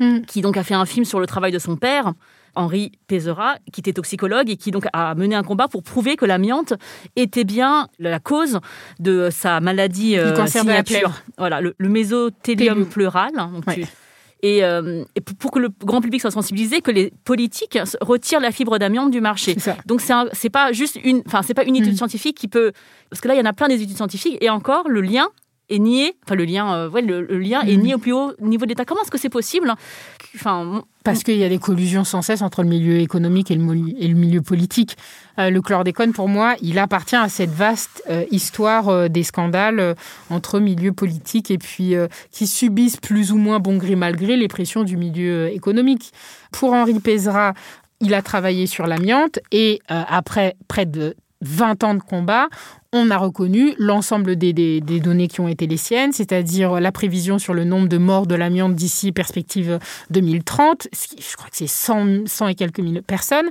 [0.00, 0.20] Mm.
[0.28, 2.12] qui donc a fait un film sur le travail de son père,
[2.58, 6.24] Henri Pézera, qui était toxicologue et qui donc a mené un combat pour prouver que
[6.26, 6.74] l'amiante
[7.16, 8.58] était bien la cause
[8.98, 10.82] de sa maladie euh, cancer de la.
[11.38, 12.88] Voilà, le, le mésothélium Thélium.
[12.88, 13.30] pleural.
[13.36, 13.74] hein, donc Ouais.
[13.76, 13.86] tu-
[14.40, 18.52] et, euh, et pour, que le grand public soit sensibilisé, que les politiques retirent la
[18.52, 19.56] fibre d'amiante du marché.
[19.86, 20.00] Donc
[20.32, 21.96] c'est pas juste une, enfin c'est pas une étude Mm.
[21.96, 22.70] scientifique qui peut,
[23.10, 25.26] parce que là il y en a plein des études scientifiques et encore le lien
[25.70, 27.82] est nié, enfin le lien, euh, ouais, le, le lien est Mhm.
[27.82, 28.84] nié au plus haut niveau de l'État.
[28.84, 29.74] Comment est-ce que c'est possible
[30.34, 33.64] Enfin, Parce qu'il y a des collusions sans cesse entre le milieu économique et le,
[33.98, 34.96] et le milieu politique.
[35.38, 39.94] Euh, le chlordécone, pour moi, il appartient à cette vaste euh, histoire euh, des scandales
[40.30, 41.94] entre milieux politiques et puis
[42.30, 46.12] qui subissent plus ou moins bon gré mal gré les pressions du milieu économique.
[46.52, 47.54] Pour Henri Pézra,
[48.00, 52.48] il a travaillé sur l'amiante et après près de 20 ans de combat,
[52.92, 57.54] on a reconnu l'ensemble des, données qui ont été les siennes, c'est-à-dire la prévision sur
[57.54, 59.78] le nombre de morts de l'amiante d'ici perspective
[60.10, 60.88] 2030.
[60.92, 63.48] ce qui- Je crois que c'est 100, 100 et quelques mille personnes.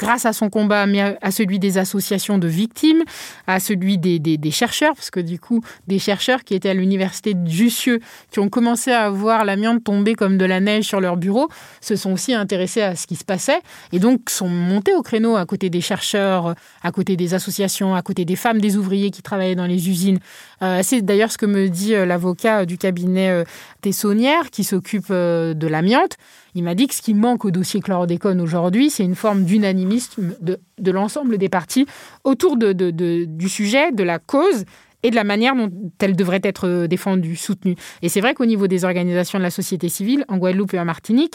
[0.00, 3.02] Grâce à son combat, mais à celui des associations de victimes,
[3.46, 6.74] à celui des, des- des chercheurs, parce que du coup, des chercheurs qui étaient à
[6.74, 11.00] l'université de Jussieu, qui ont commencé à voir l'amiante tomber comme de la neige sur
[11.02, 11.48] leur bureau,
[11.82, 13.60] se sont aussi intéressés à ce qui se passait
[13.92, 18.00] et donc sont montés au créneau à côté des chercheurs, à côté des associations, à
[18.00, 20.18] côté des femmes, des ouvriers qui travaillaient dans les usines.
[20.62, 23.44] Euh, c'est d'ailleurs ce que me dit euh, l'avocat du cabinet euh,
[23.80, 26.16] Tessonnière qui s'occupe euh, de l'amiante.
[26.54, 30.34] Il m'a dit que ce qui manque au dossier chlordécone aujourd'hui, c'est une forme d'unanimisme
[30.40, 30.58] de,
[30.90, 31.86] l'ensemble des partis
[32.24, 34.64] autour du sujet, de la cause
[35.02, 35.70] et de la manière dont
[36.00, 37.76] elle devrait être euh, défendue, soutenue.
[38.02, 40.84] Et c'est vrai qu'au niveau des organisations de la société civile, en Guadeloupe et en
[40.84, 41.34] Martinique,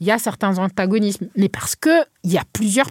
[0.00, 2.90] il y a certains antagonismes, mais parce que il y a plusieurs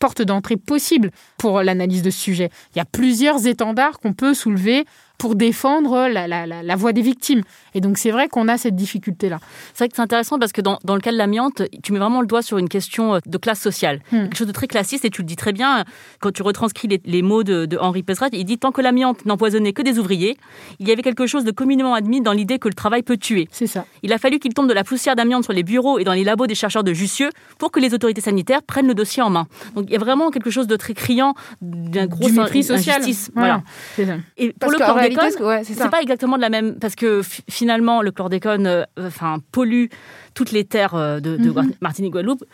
[0.00, 2.50] portes d'entrée possibles pour l'analyse de ce sujet.
[2.74, 4.84] Il y a plusieurs étendards qu'on peut soulever
[5.18, 7.42] pour défendre la, la- la- la voix des victimes.
[7.74, 9.38] Et donc c'est vrai qu'on a cette difficulté-là.
[9.72, 12.00] c'est vrai que c'est intéressant parce que dans, dans le cas de l'amiante, tu mets
[12.00, 14.00] vraiment le doigt sur une question euh, de classe sociale.
[14.10, 14.22] Hmm.
[14.24, 15.84] Quelque chose de très classiste et tu le dis très bien
[16.20, 18.30] quand tu retranscris les, les mots de, de Henri Pesrat.
[18.32, 20.36] Il dit tant que l'amiante n'empoisonnait que des ouvriers,
[20.80, 23.46] il y avait quelque chose de communément admis dans l'idée que le travail peut tuer.
[23.52, 23.86] C'est ça.
[24.02, 26.24] Il a fallu qu'il tombe de la poussière d'amiante sur les bureaux et dans les
[26.24, 29.46] labos des chercheurs de Jussieu pour que les autorités sanitaires prennent le dossier en main.
[29.74, 33.02] Donc il y a vraiment quelque chose de très criant, d'un gros du mépris social.
[33.02, 33.30] injustice.
[33.34, 33.62] Voilà.
[33.62, 33.62] Voilà.
[33.96, 34.16] C'est ça.
[34.38, 37.20] Et pour Parce le chlordécone, ouais, c'est c'est pas exactement de la même parce que
[37.50, 39.86] finalement le chlordécone, euh, enfin pollue
[40.34, 41.72] toutes les terres euh, de, de Mhm.
[41.80, 42.44] Martinique Guadeloupe.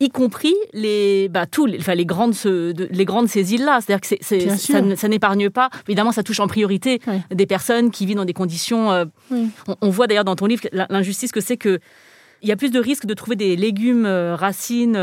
[0.00, 3.80] Y compris les, bah, tous les, enfin, les grandes, ce- de- les grandes ces îles-là.
[3.80, 5.70] C'est-à-dire que Bien ça, n'épargne pas.
[5.88, 7.16] Évidemment, ça touche en priorité Oui.
[7.34, 8.92] des personnes qui vivent dans des conditions.
[8.92, 9.48] euh, Oui.
[9.66, 11.80] on, on voit d'ailleurs dans ton livre l'in- l'injustice que c'est que
[12.42, 14.94] il y a plus de risques de trouver des légumes, euh, racines.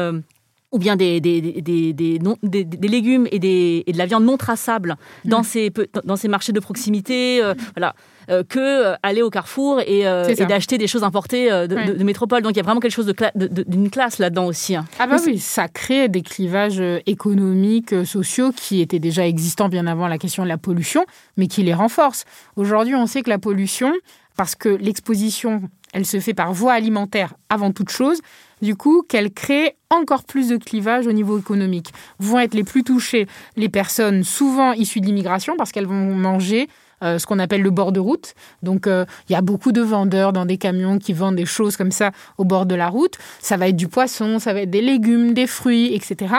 [0.75, 4.35] Ou bien des, des, des, des, non- légumes et, des, et de la viande non
[4.35, 7.95] traçable dans, ces, pe- dans ces marchés de proximité, euh, voilà,
[8.29, 11.75] euh, que euh, aller au carrefour et, euh, et d'acheter des choses importées euh, de,
[11.75, 11.85] Ouais.
[11.85, 12.41] de- de métropole.
[12.41, 13.31] Donc il y a vraiment quelque chose cla-
[13.73, 14.75] d'une classe là-dedans aussi.
[14.75, 14.85] hein.
[14.99, 20.07] Ah bah oui, ça crée des clivages économiques, sociaux qui étaient déjà existants bien avant
[20.09, 21.05] la question de la pollution,
[21.37, 22.25] mais qui les renforcent.
[22.57, 23.93] Aujourd'hui, on sait que la pollution,
[24.37, 25.61] parce que l'exposition,
[25.95, 28.19] elle se fait par voie alimentaire avant toute chose,
[28.61, 31.93] du coup, qu'elle crée encore plus de clivages au niveau économique.
[32.19, 36.67] Vont être les plus touchées les personnes souvent issues de l'immigration parce qu'elles vont manger
[37.01, 38.33] euh, ce qu'on appelle le bord de route.
[38.61, 41.77] Donc, euh, il y a beaucoup de vendeurs dans des camions qui vendent des choses
[41.77, 43.17] comme ça au bord de la route.
[43.39, 46.35] Ça va être du poisson, ça va être des légumes, des fruits, etc.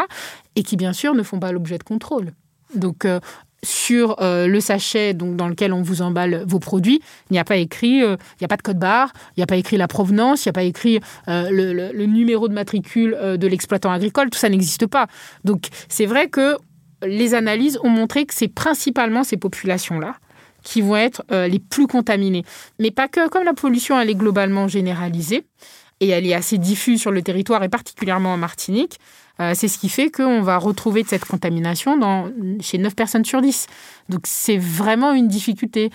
[0.55, 2.33] Et qui, bien sûr, ne font pas l'objet de contrôle.
[2.75, 3.21] Donc, euh,
[3.67, 7.01] sur euh, le sachet donc, dans lequel on vous emballe vos produits,
[7.31, 9.43] il n'y a pas écrit, euh, il n'y a pas de code barre, il n'y
[9.43, 12.55] a pas écrit la provenance, il n'y a pas écrit euh, le, le- numéro de
[12.55, 15.09] matricule de l'exploitant agricole, tout ça n'existe pas.
[15.45, 16.57] Donc c'est vrai que
[17.05, 20.15] les analyses ont montré que c'est principalement ces populations-là
[20.63, 22.45] qui vont être les plus contaminées.
[22.79, 25.45] Mais pas que, comme la pollution, elle est globalement généralisée
[26.01, 28.99] et elle est assez diffuse sur le territoire et particulièrement en Martinique,
[29.41, 31.99] euh, c'est ce qui fait qu'on va retrouver de cette contamination
[32.61, 33.67] chez 9 personnes sur 10.
[34.09, 35.91] Donc c'est vraiment une difficulté.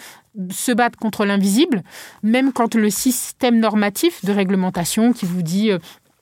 [0.49, 1.83] Se battre contre l'invisible,
[2.23, 5.79] même quand le système normatif de réglementation qui vous dit euh,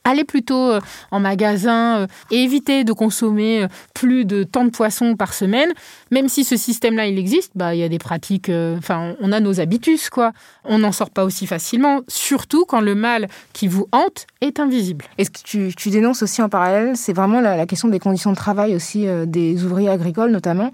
[0.10, 0.80] allez plutôt euh,
[1.12, 5.72] en magasin euh, et évitez de consommer euh, plus de tant de poissons par semaine,
[6.12, 9.40] même si ce système-là il existe, bah il y a des pratiques, enfin on a
[9.40, 10.32] nos habitus quoi,
[10.66, 15.06] on n'en sort pas aussi facilement, surtout quand le mal qui vous hante est invisible.
[15.18, 18.36] Et ce que tu, dénonces aussi en parallèle, c'est vraiment la, question des conditions de
[18.36, 20.72] travail aussi des ouvriers agricoles notamment,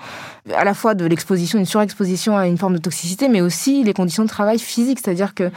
[0.53, 3.93] à la fois de l'exposition, une surexposition à une forme de toxicité, mais aussi les
[3.93, 5.51] conditions de travail physiques, c'est-à-dire que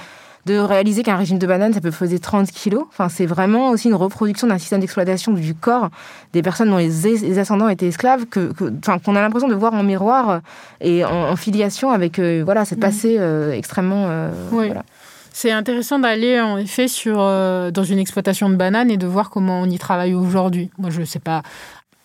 [0.46, 2.84] de réaliser qu'un régime de banane, ça peut peser 30 kilos.
[2.88, 5.90] Enfin, c'est vraiment aussi une reproduction d'un système d'exploitation du corps
[6.32, 6.88] des personnes dont les,
[7.20, 10.40] les ascendants étaient esclaves, que, que- enfin, qu'on a l'impression de voir en miroir
[10.80, 12.82] et en, en filiation avec euh, voilà, cette Mhm.
[12.82, 14.06] passé euh, extrêmement...
[14.08, 14.66] euh, Oui.
[14.66, 14.84] voilà.
[15.30, 19.30] C'est intéressant d'aller en effet sur, euh, dans une exploitation de bananes et de voir
[19.30, 20.70] comment on y travaille aujourd'hui.
[20.78, 21.42] Moi, je ne sais pas,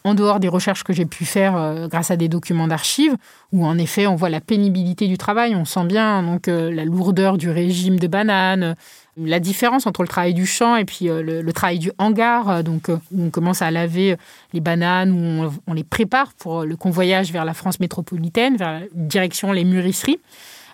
[0.04, 3.16] en dehors des recherches que j'ai pu faire euh, grâce à des documents d'archives,
[3.52, 6.86] où en effet on voit la pénibilité du travail, on sent bien donc euh, la
[6.86, 8.76] lourdeur du régime de bananes,
[9.18, 12.64] la différence entre le travail du champ et puis euh, le, travail du hangar, euh,
[12.64, 14.16] donc euh, où on commence à laver euh,
[14.54, 19.52] les bananes, où on, les prépare pour le convoyage vers la France métropolitaine, vers direction
[19.52, 20.20] les mûrisseries.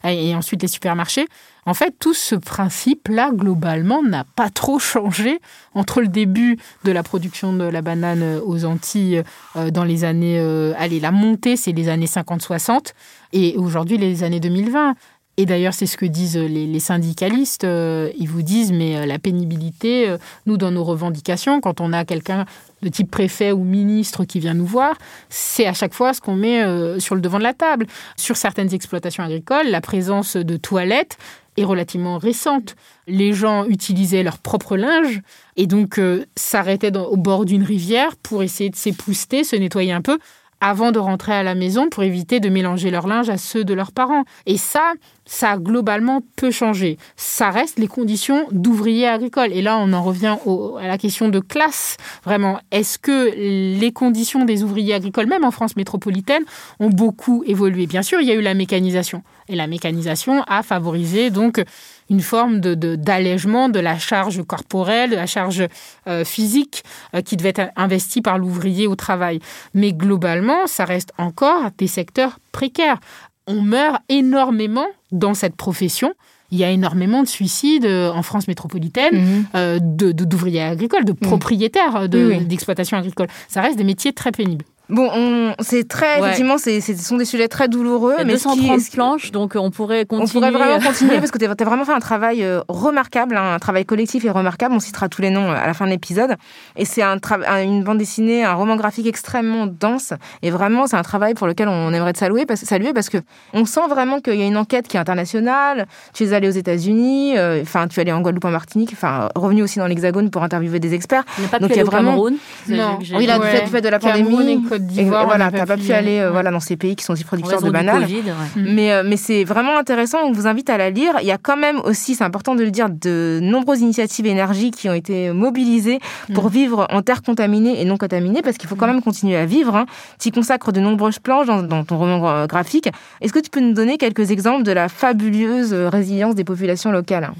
[0.04, 1.28] Et ensuite les supermarchés.
[1.66, 5.40] En fait, tout ce principe-là, globalement, n'a pas trop changé
[5.76, 9.24] entre le début de la production de la banane aux Antilles
[9.56, 10.40] euh, dans les années...
[10.40, 12.94] Euh, allez, la montée, c'est les années 50-60,
[13.34, 14.96] et aujourd'hui, les années 2020.
[15.40, 17.64] Et d'ailleurs, c'est ce que disent les, syndicalistes.
[17.64, 20.14] Euh, ils vous disent, mais la pénibilité,
[20.46, 22.44] nous, dans nos revendications, quand on a quelqu'un
[22.82, 24.98] de type préfet ou ministre qui vient nous voir,
[25.30, 27.88] c'est à chaque fois ce qu'on met sur le devant de la table.
[28.18, 31.18] Sur certaines exploitations agricoles, la présence de toilettes
[31.60, 32.76] est relativement récente.
[33.08, 35.22] Les gens utilisaient leur propre linge
[35.58, 40.02] et donc euh, s'arrêtaient au bord d'une rivière pour essayer de s'épouster, se nettoyer un
[40.02, 40.20] peu
[40.62, 43.74] avant de rentrer à la maison pour éviter de mélanger leur linge à ceux de
[43.74, 44.24] leurs parents.
[44.46, 44.94] Et ça,
[45.26, 46.98] ça a globalement peu changé.
[47.16, 49.54] Ça reste les conditions d'ouvriers agricoles.
[49.54, 50.38] Et là, on en revient
[50.80, 51.98] à la question de classe.
[52.24, 56.44] Vraiment, est-ce que les conditions des ouvriers agricoles, même en France métropolitaine,
[56.80, 57.88] ont beaucoup évolué?
[57.88, 59.24] Bien sûr, il y a eu la mécanisation.
[59.48, 61.64] Et la mécanisation a favorisé donc
[62.10, 65.64] une forme de, d'allègement de la charge corporelle, de la charge
[66.08, 66.84] euh, physique
[67.16, 69.40] euh, qui devait être investie par l'ouvrier au travail.
[69.74, 73.00] Mais globalement, ça reste encore des secteurs précaires.
[73.48, 76.14] On meurt énormément dans cette profession.
[76.52, 79.96] Il y a énormément de suicides euh, en France métropolitaine mhm.
[79.96, 81.20] de, d'ouvriers agricoles, de mhm.
[81.20, 83.28] propriétaires d'exploitations agricoles.
[83.48, 84.66] Ça reste des métiers très pénibles.
[84.90, 88.16] Bon, c'est très, effectivement, c'est, ce sont des sujets très douloureux.
[88.18, 90.48] Il y a mais 230 qui, planches, donc on pourrait continuer.
[90.48, 93.54] On pourrait vraiment continuer parce que tu as vraiment fait un travail euh, remarquable, hein,
[93.54, 94.74] un travail collectif et remarquable.
[94.74, 96.36] On citera tous les noms euh, à la fin de l'épisode.
[96.76, 97.18] Et c'est un
[97.64, 100.14] une bande dessinée, un roman graphique extrêmement dense.
[100.42, 103.18] Et vraiment, c'est un travail pour lequel on aimerait te saluer parce, saluer parce que
[103.54, 105.86] on sent vraiment qu'il y a une enquête qui est internationale.
[106.14, 109.30] Tu es allé aux États-Unis, euh, enfin, tu es allé en Guadeloupe, en Martinique, enfin,
[109.36, 111.24] revenu aussi dans l'Hexagone pour interviewer des experts.
[111.38, 112.12] Il n'y a pas donc, il y a vraiment...
[112.12, 112.38] Cameroun.
[112.70, 115.26] Non, il a fait, fait de la pandémie d'Ivoire.
[115.26, 117.70] Voilà, t'as pas pu aller euh, voilà dans ces pays qui sont aussi producteurs de
[117.70, 118.06] bananes.
[118.06, 118.74] Mm.
[118.74, 120.20] Mais euh, mais c'est vraiment intéressant.
[120.26, 121.14] On vous invite à la lire.
[121.22, 124.72] Il y a quand même aussi, c'est important de le dire, de nombreuses initiatives énergie
[124.72, 126.00] qui ont été mobilisées
[126.34, 126.54] pour mm.
[126.54, 128.94] vivre en terre contaminée et non contaminée, parce qu'il faut quand mm.
[128.94, 129.76] même continuer à vivre.
[129.76, 129.86] Hein.
[130.20, 132.90] Tu consacres de nombreuses planches dans, dans ton roman graphique.
[133.22, 137.32] Est-ce que tu peux nous donner quelques exemples de la fabuleuse résilience des populations locales?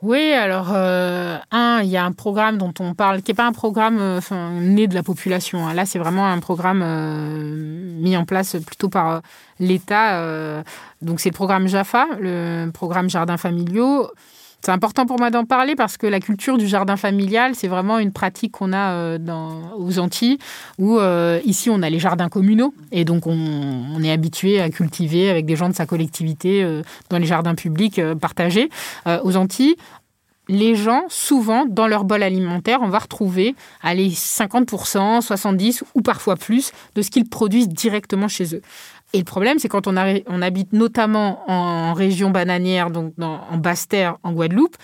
[0.00, 3.46] Oui, alors, euh, un, il y a un programme dont on parle, qui n'est pas
[3.46, 4.20] un programme euh,
[4.60, 5.66] né de la population.
[5.66, 5.74] Hein.
[5.74, 9.22] Là, c'est vraiment un programme euh, mis en place plutôt par
[9.58, 10.62] l'État.
[11.02, 14.08] donc, c'est le programme JAFA, le programme Jardins familiaux.
[14.60, 17.98] C'est important pour moi d'en parler parce que la culture du jardin familial, c'est vraiment
[17.98, 19.18] une pratique qu'on a euh,
[19.76, 20.38] aux Antilles,
[20.78, 25.30] où euh, ici on a les jardins communaux, et donc on, est habitué à cultiver
[25.30, 28.68] avec des gens de sa collectivité euh, dans les jardins publics partagés.
[29.22, 29.76] aux Antilles,
[30.48, 36.36] les gens, souvent, dans leur bol alimentaire, on va retrouver allez, 50%, 70% ou parfois
[36.36, 38.62] plus de ce qu'ils produisent directement chez eux.
[39.14, 44.32] Et le problème, c'est quand on, habite notamment en, région bananière, donc en basse-terre, en
[44.32, 44.76] Guadeloupe,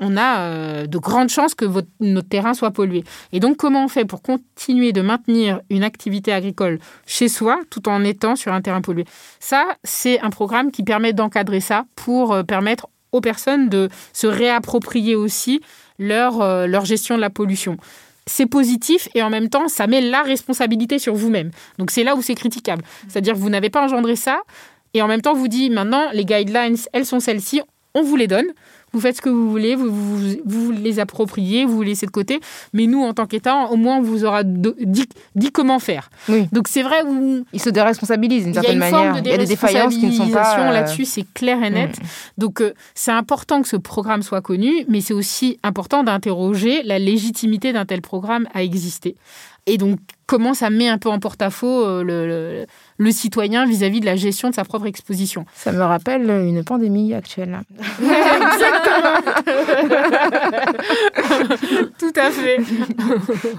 [0.00, 1.66] on a euh, de grandes chances que
[2.00, 3.04] notre terrain soit pollué.
[3.32, 7.88] Et donc, comment on fait pour continuer de maintenir une activité agricole chez soi tout
[7.88, 9.04] en étant sur un terrain pollué?
[9.38, 14.26] Ça, c'est un programme qui permet d'encadrer ça pour euh, permettre aux personnes de se
[14.26, 15.60] réapproprier aussi
[15.98, 17.76] leur, euh, leur gestion de la pollution
[18.30, 21.50] c'est positif et en même temps, ça met la responsabilité sur vous-même.
[21.78, 22.82] Donc c'est là où c'est critiquable.
[23.08, 24.40] C'est-à-dire que vous n'avez pas engendré ça
[24.94, 27.60] et en même temps, vous dites maintenant, les guidelines, elles sont celles-ci,
[27.94, 28.46] on vous les donne
[28.92, 32.10] vous faites ce que vous voulez, vous vous, vous les appropriez, vous vous laissez de
[32.10, 32.40] côté.
[32.72, 36.10] Mais nous, en tant qu'État, au moins, on vous aura dit, dit comment faire.
[36.28, 36.48] Oui.
[36.52, 37.44] Donc c'est vrai où...
[37.52, 39.16] Ils se déresponsabilisent d'une certaine manière.
[39.18, 40.58] Il y a des défaillances qui ne sont pas...
[40.58, 41.98] Euh, là-dessus, c'est clair et net.
[41.98, 42.04] Mm.
[42.38, 46.98] Donc euh, c'est important que ce programme soit connu, mais c'est aussi important d'interroger la
[46.98, 49.16] légitimité d'un tel programme à exister.
[49.66, 52.66] Et donc, comment ça met un peu en porte-à-faux euh, le,
[53.00, 55.44] le, citoyen vis-à-vis de la gestion de sa propre exposition.
[55.54, 57.60] Ça me rappelle une pandémie actuelle.
[58.00, 59.16] Exactement.
[61.98, 62.58] tout à fait.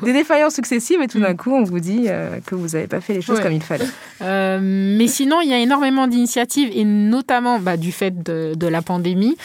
[0.04, 3.02] Des défaillances successives et tout d'un coup, on vous dit euh, que vous n'avez pas
[3.02, 3.88] fait les choses comme il fallait.
[4.22, 8.68] Euh, mais sinon, il y a énormément d'initiatives et notamment bah, du fait de, de
[8.68, 9.38] la pandémie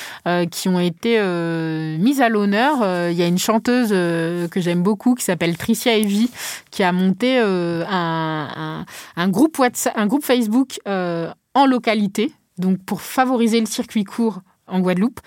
[0.50, 1.20] qui ont été
[1.98, 3.10] mises à l'honneur.
[3.10, 6.30] Il y a une chanteuse que j'aime beaucoup qui s'appelle Tricia Evie
[6.70, 13.00] qui a monté euh, un, groupe WhatsApp, un groupe Facebook euh, en localité, donc pour
[13.00, 15.20] favoriser le circuit court en Guadeloupe.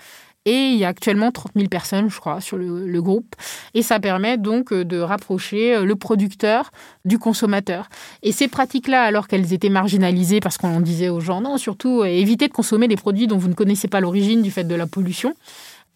[0.46, 3.34] Et il y a actuellement 30 000 personnes, je crois, sur le, groupe.
[3.74, 6.70] Et ça permet donc euh, de rapprocher le producteur
[7.04, 7.90] du consommateur.
[8.22, 12.48] Et ces pratiques-là, alors qu'elles étaient marginalisées, parce qu'on disait aux gens, non, surtout, évitez
[12.48, 15.34] de consommer des produits dont vous ne connaissez pas l'origine du fait de la pollution.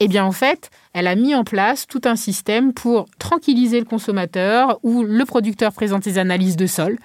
[0.01, 3.87] Eh bien, en fait, elle a mis en place tout un système pour tranquilliser le
[3.87, 6.99] consommateur où le producteur présente ses analyses de sol.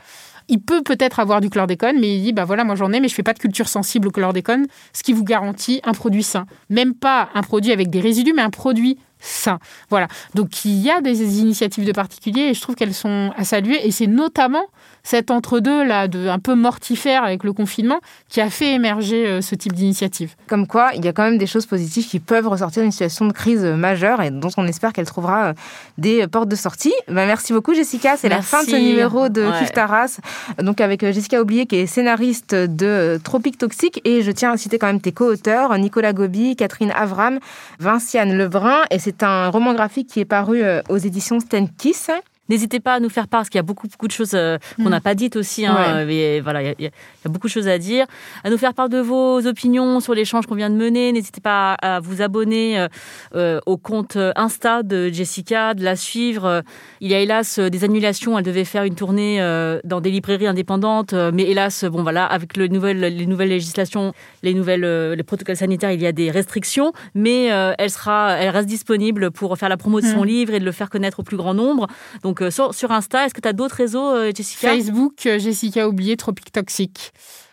[0.49, 3.07] Il peut peut-être avoir du chlordécone, mais il dit bah voilà, moi j'en ai, mais
[3.07, 6.45] je fais pas de culture sensible au chlordécone, ce qui vous garantit un produit sain.
[6.69, 9.59] Même pas un produit avec des résidus, mais un produit sain.
[9.89, 10.07] Voilà.
[10.33, 13.85] Donc il y a des initiatives de particuliers et je trouve qu'elles sont à saluer.
[13.85, 14.65] Et c'est notamment
[15.03, 19.41] cet entre-deux là, de, un peu mortifère avec le confinement, qui a fait émerger euh,
[19.41, 20.35] ce type d'initiative.
[20.47, 23.25] Comme quoi, il y a quand même des choses positives qui peuvent ressortir d'une situation
[23.25, 25.53] de crise majeure et dont on espère qu'elle trouvera euh,
[25.97, 26.93] des portes de sortie.
[27.07, 29.67] Ben, merci beaucoup Jessica, c'est la fin de ce numéro de ouais.
[29.73, 30.19] Taras,
[30.61, 34.57] donc avec euh, Jessica Oublié qui est scénariste de Tropique Toxique et je tiens à
[34.57, 37.39] citer quand même tes co-auteurs, Nicolas Gobi, Catherine Avram,
[37.79, 42.09] Vinciane Lebrun et c'est un roman graphique qui est paru aux éditions Stenkiss.
[42.49, 44.57] N'hésitez pas à nous faire part, parce qu'il y a beaucoup, beaucoup de choses euh,
[44.77, 44.89] qu'on mm.
[44.89, 45.65] n'a pas dites aussi.
[45.65, 48.05] Hein, mais voilà, il y, a, il y, a beaucoup de choses à dire.
[48.43, 51.11] À nous faire part de vos opinions sur l'échange qu'on vient de mener.
[51.11, 52.87] N'hésitez pas à vous abonner euh,
[53.35, 56.63] euh, au compte Insta de Jessica, de la suivre.
[57.01, 58.37] Il y a hélas des annulations.
[58.37, 59.39] Elle devait faire une tournée
[59.83, 64.53] dans des librairies indépendantes, mais hélas, bon voilà, avec le nouvel, les nouvelles législations, les
[64.53, 66.93] nouvelles, les protocoles sanitaires, il y a des restrictions.
[67.13, 70.27] Mais elle sera, elle reste disponible pour faire la promo de son mm.
[70.27, 71.87] livre et de le faire connaître au plus grand nombre.
[72.23, 74.69] Donc sur, sur, Insta, est-ce que tu as d'autres réseaux, euh, Jessica?
[74.69, 77.11] Facebook, euh, Jessica Oublié, Tropique Toxique.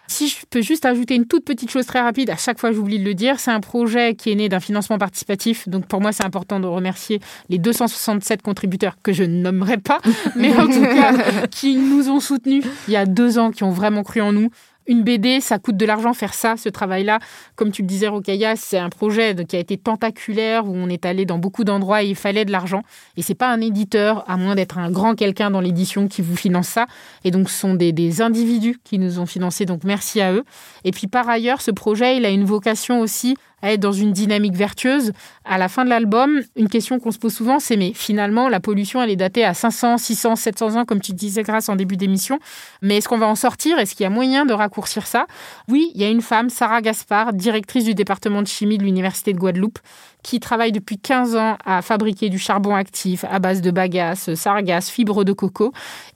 [0.09, 2.99] Si je peux juste ajouter une toute petite chose très rapide, à chaque fois j'oublie
[2.99, 5.68] de le dire, c'est un projet qui est né d'un financement participatif.
[5.68, 10.01] Donc pour moi, c'est important de remercier les 267 contributeurs que je ne nommerai pas,
[10.37, 13.72] mais en tout cas qui nous ont soutenus il y a deux ans, qui ont
[13.72, 14.51] vraiment cru en nous.
[14.87, 17.18] Une BD, ça coûte de l'argent faire ça, ce travail-là.
[17.57, 21.05] Comme tu le disais, Rokaya, c'est un projet qui a été tentaculaire, où on est
[21.05, 22.82] allé dans beaucoup d'endroits et il fallait de l'argent.
[23.16, 26.37] Et c'est pas un éditeur, à moins d'être un grand quelqu'un dans l'édition, qui vous
[26.37, 26.87] finance ça.
[27.24, 29.66] Et donc, ce sont des, des, individus qui nous ont financé.
[29.66, 30.45] Donc, merci à eux.
[30.84, 34.13] Et puis, par ailleurs, ce projet, il a une vocation aussi à être dans une
[34.13, 35.13] dynamique vertueuse.
[35.45, 38.61] À la fin de l'album, une question qu'on se pose souvent, c'est mais finalement, la
[38.61, 41.97] pollution, elle est datée à 500, 600, 700 ans, comme tu disais, grâce en début
[41.97, 42.39] d'émission.
[42.83, 43.79] Mais est-ce qu'on va en sortir?
[43.79, 45.27] Est-ce qu'il y a moyen de raccourcir ça?
[45.69, 49.33] Oui, il y a une femme, Sarah Gaspard, directrice du département de chimie de l'Université
[49.33, 49.79] de Guadeloupe,
[50.27, 54.91] qui travaille depuis 15 ans à fabriquer du charbon actif à base de bagasse, sargasse,
[54.91, 55.72] fibres de coco,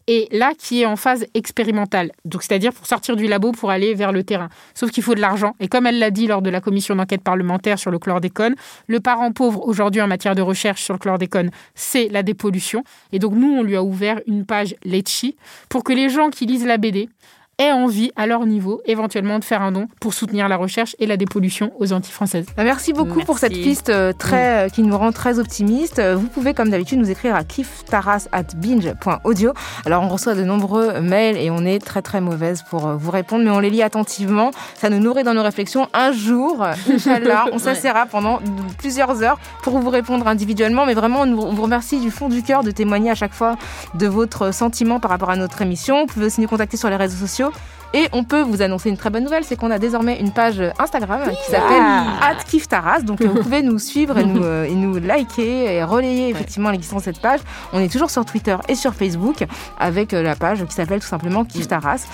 [0.08, 2.10] et là qui est en phase expérimentale.
[2.24, 4.48] Donc c'est-à-dire pour sortir du labo pour aller vers le terrain.
[4.74, 5.54] Sauf qu'il faut de l'argent.
[5.60, 8.56] Et comme elle l'a dit lors de la commission d'enquête parlementaire sur le chlordécone,
[8.88, 12.82] le parent pauvre aujourd'hui en matière de recherche sur le chlordécone, c'est la dépollution.
[13.12, 15.36] Et donc nous, on lui a ouvert une page Letchi
[15.68, 17.08] pour que les gens qui lisent la BD
[17.60, 21.06] aient envie, à leur niveau, éventuellement de faire un don pour soutenir la recherche et
[21.06, 22.46] la dépollution aux Antilles françaises.
[22.56, 23.26] Bah, merci beaucoup Merci.
[23.26, 25.98] pour cette piste euh, très, euh, qui nous rend très optimistes.
[25.98, 29.52] Euh, Vous pouvez, comme d'habitude, nous écrire à kiftaras.binge.audio.
[29.86, 33.44] Alors, on reçoit de nombreux mails et on est très, très mauvaise pour vous répondre,
[33.44, 34.50] mais on les lit attentivement.
[34.74, 35.88] Ça nous nourrit dans nos réflexions.
[35.92, 38.40] Un jour, Inch'Allah, on s'assera pendant
[38.78, 40.86] plusieurs heures pour vous répondre individuellement.
[40.86, 43.34] Mais vraiment, on vous- on vous remercie du fond du cœur de témoigner à chaque
[43.34, 43.56] fois
[43.94, 46.00] de votre sentiment par rapport à notre émission.
[46.00, 47.49] Vous pouvez aussi nous contacter sur les réseaux sociaux.
[47.92, 50.62] Et on peut vous annoncer une très bonne nouvelle, c'est qu'on a désormais une page
[50.78, 51.82] Instagram qui s'appelle
[52.48, 53.00] @kiftaras.
[53.00, 56.70] Donc euh, vous pouvez nous suivre et nous, euh, et nous liker et relayer effectivement
[56.70, 57.40] l'existence de cette page.
[57.72, 59.44] On est toujours sur Twitter et sur Facebook
[59.78, 62.06] avec euh, la page qui s'appelle tout simplement Kiftaras.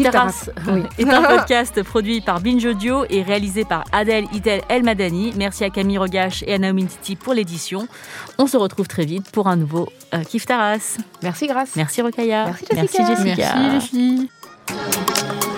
[0.00, 0.82] Taras oui.
[0.98, 5.32] est un podcast produit par Binge Audio et réalisé par Adèle Itel El Madani.
[5.36, 7.86] Merci à Camille Rogache et à Naomi Titi pour l'édition.
[8.38, 10.98] On se retrouve très vite pour un nouveau euh, Kif Taras.
[11.22, 11.76] Merci Grâce.
[11.76, 12.46] Merci Rokaya.
[12.46, 13.02] Merci, Jessica.
[13.02, 13.54] Merci Jessica.
[13.56, 14.28] Merci les filles.
[14.68, 15.51] Música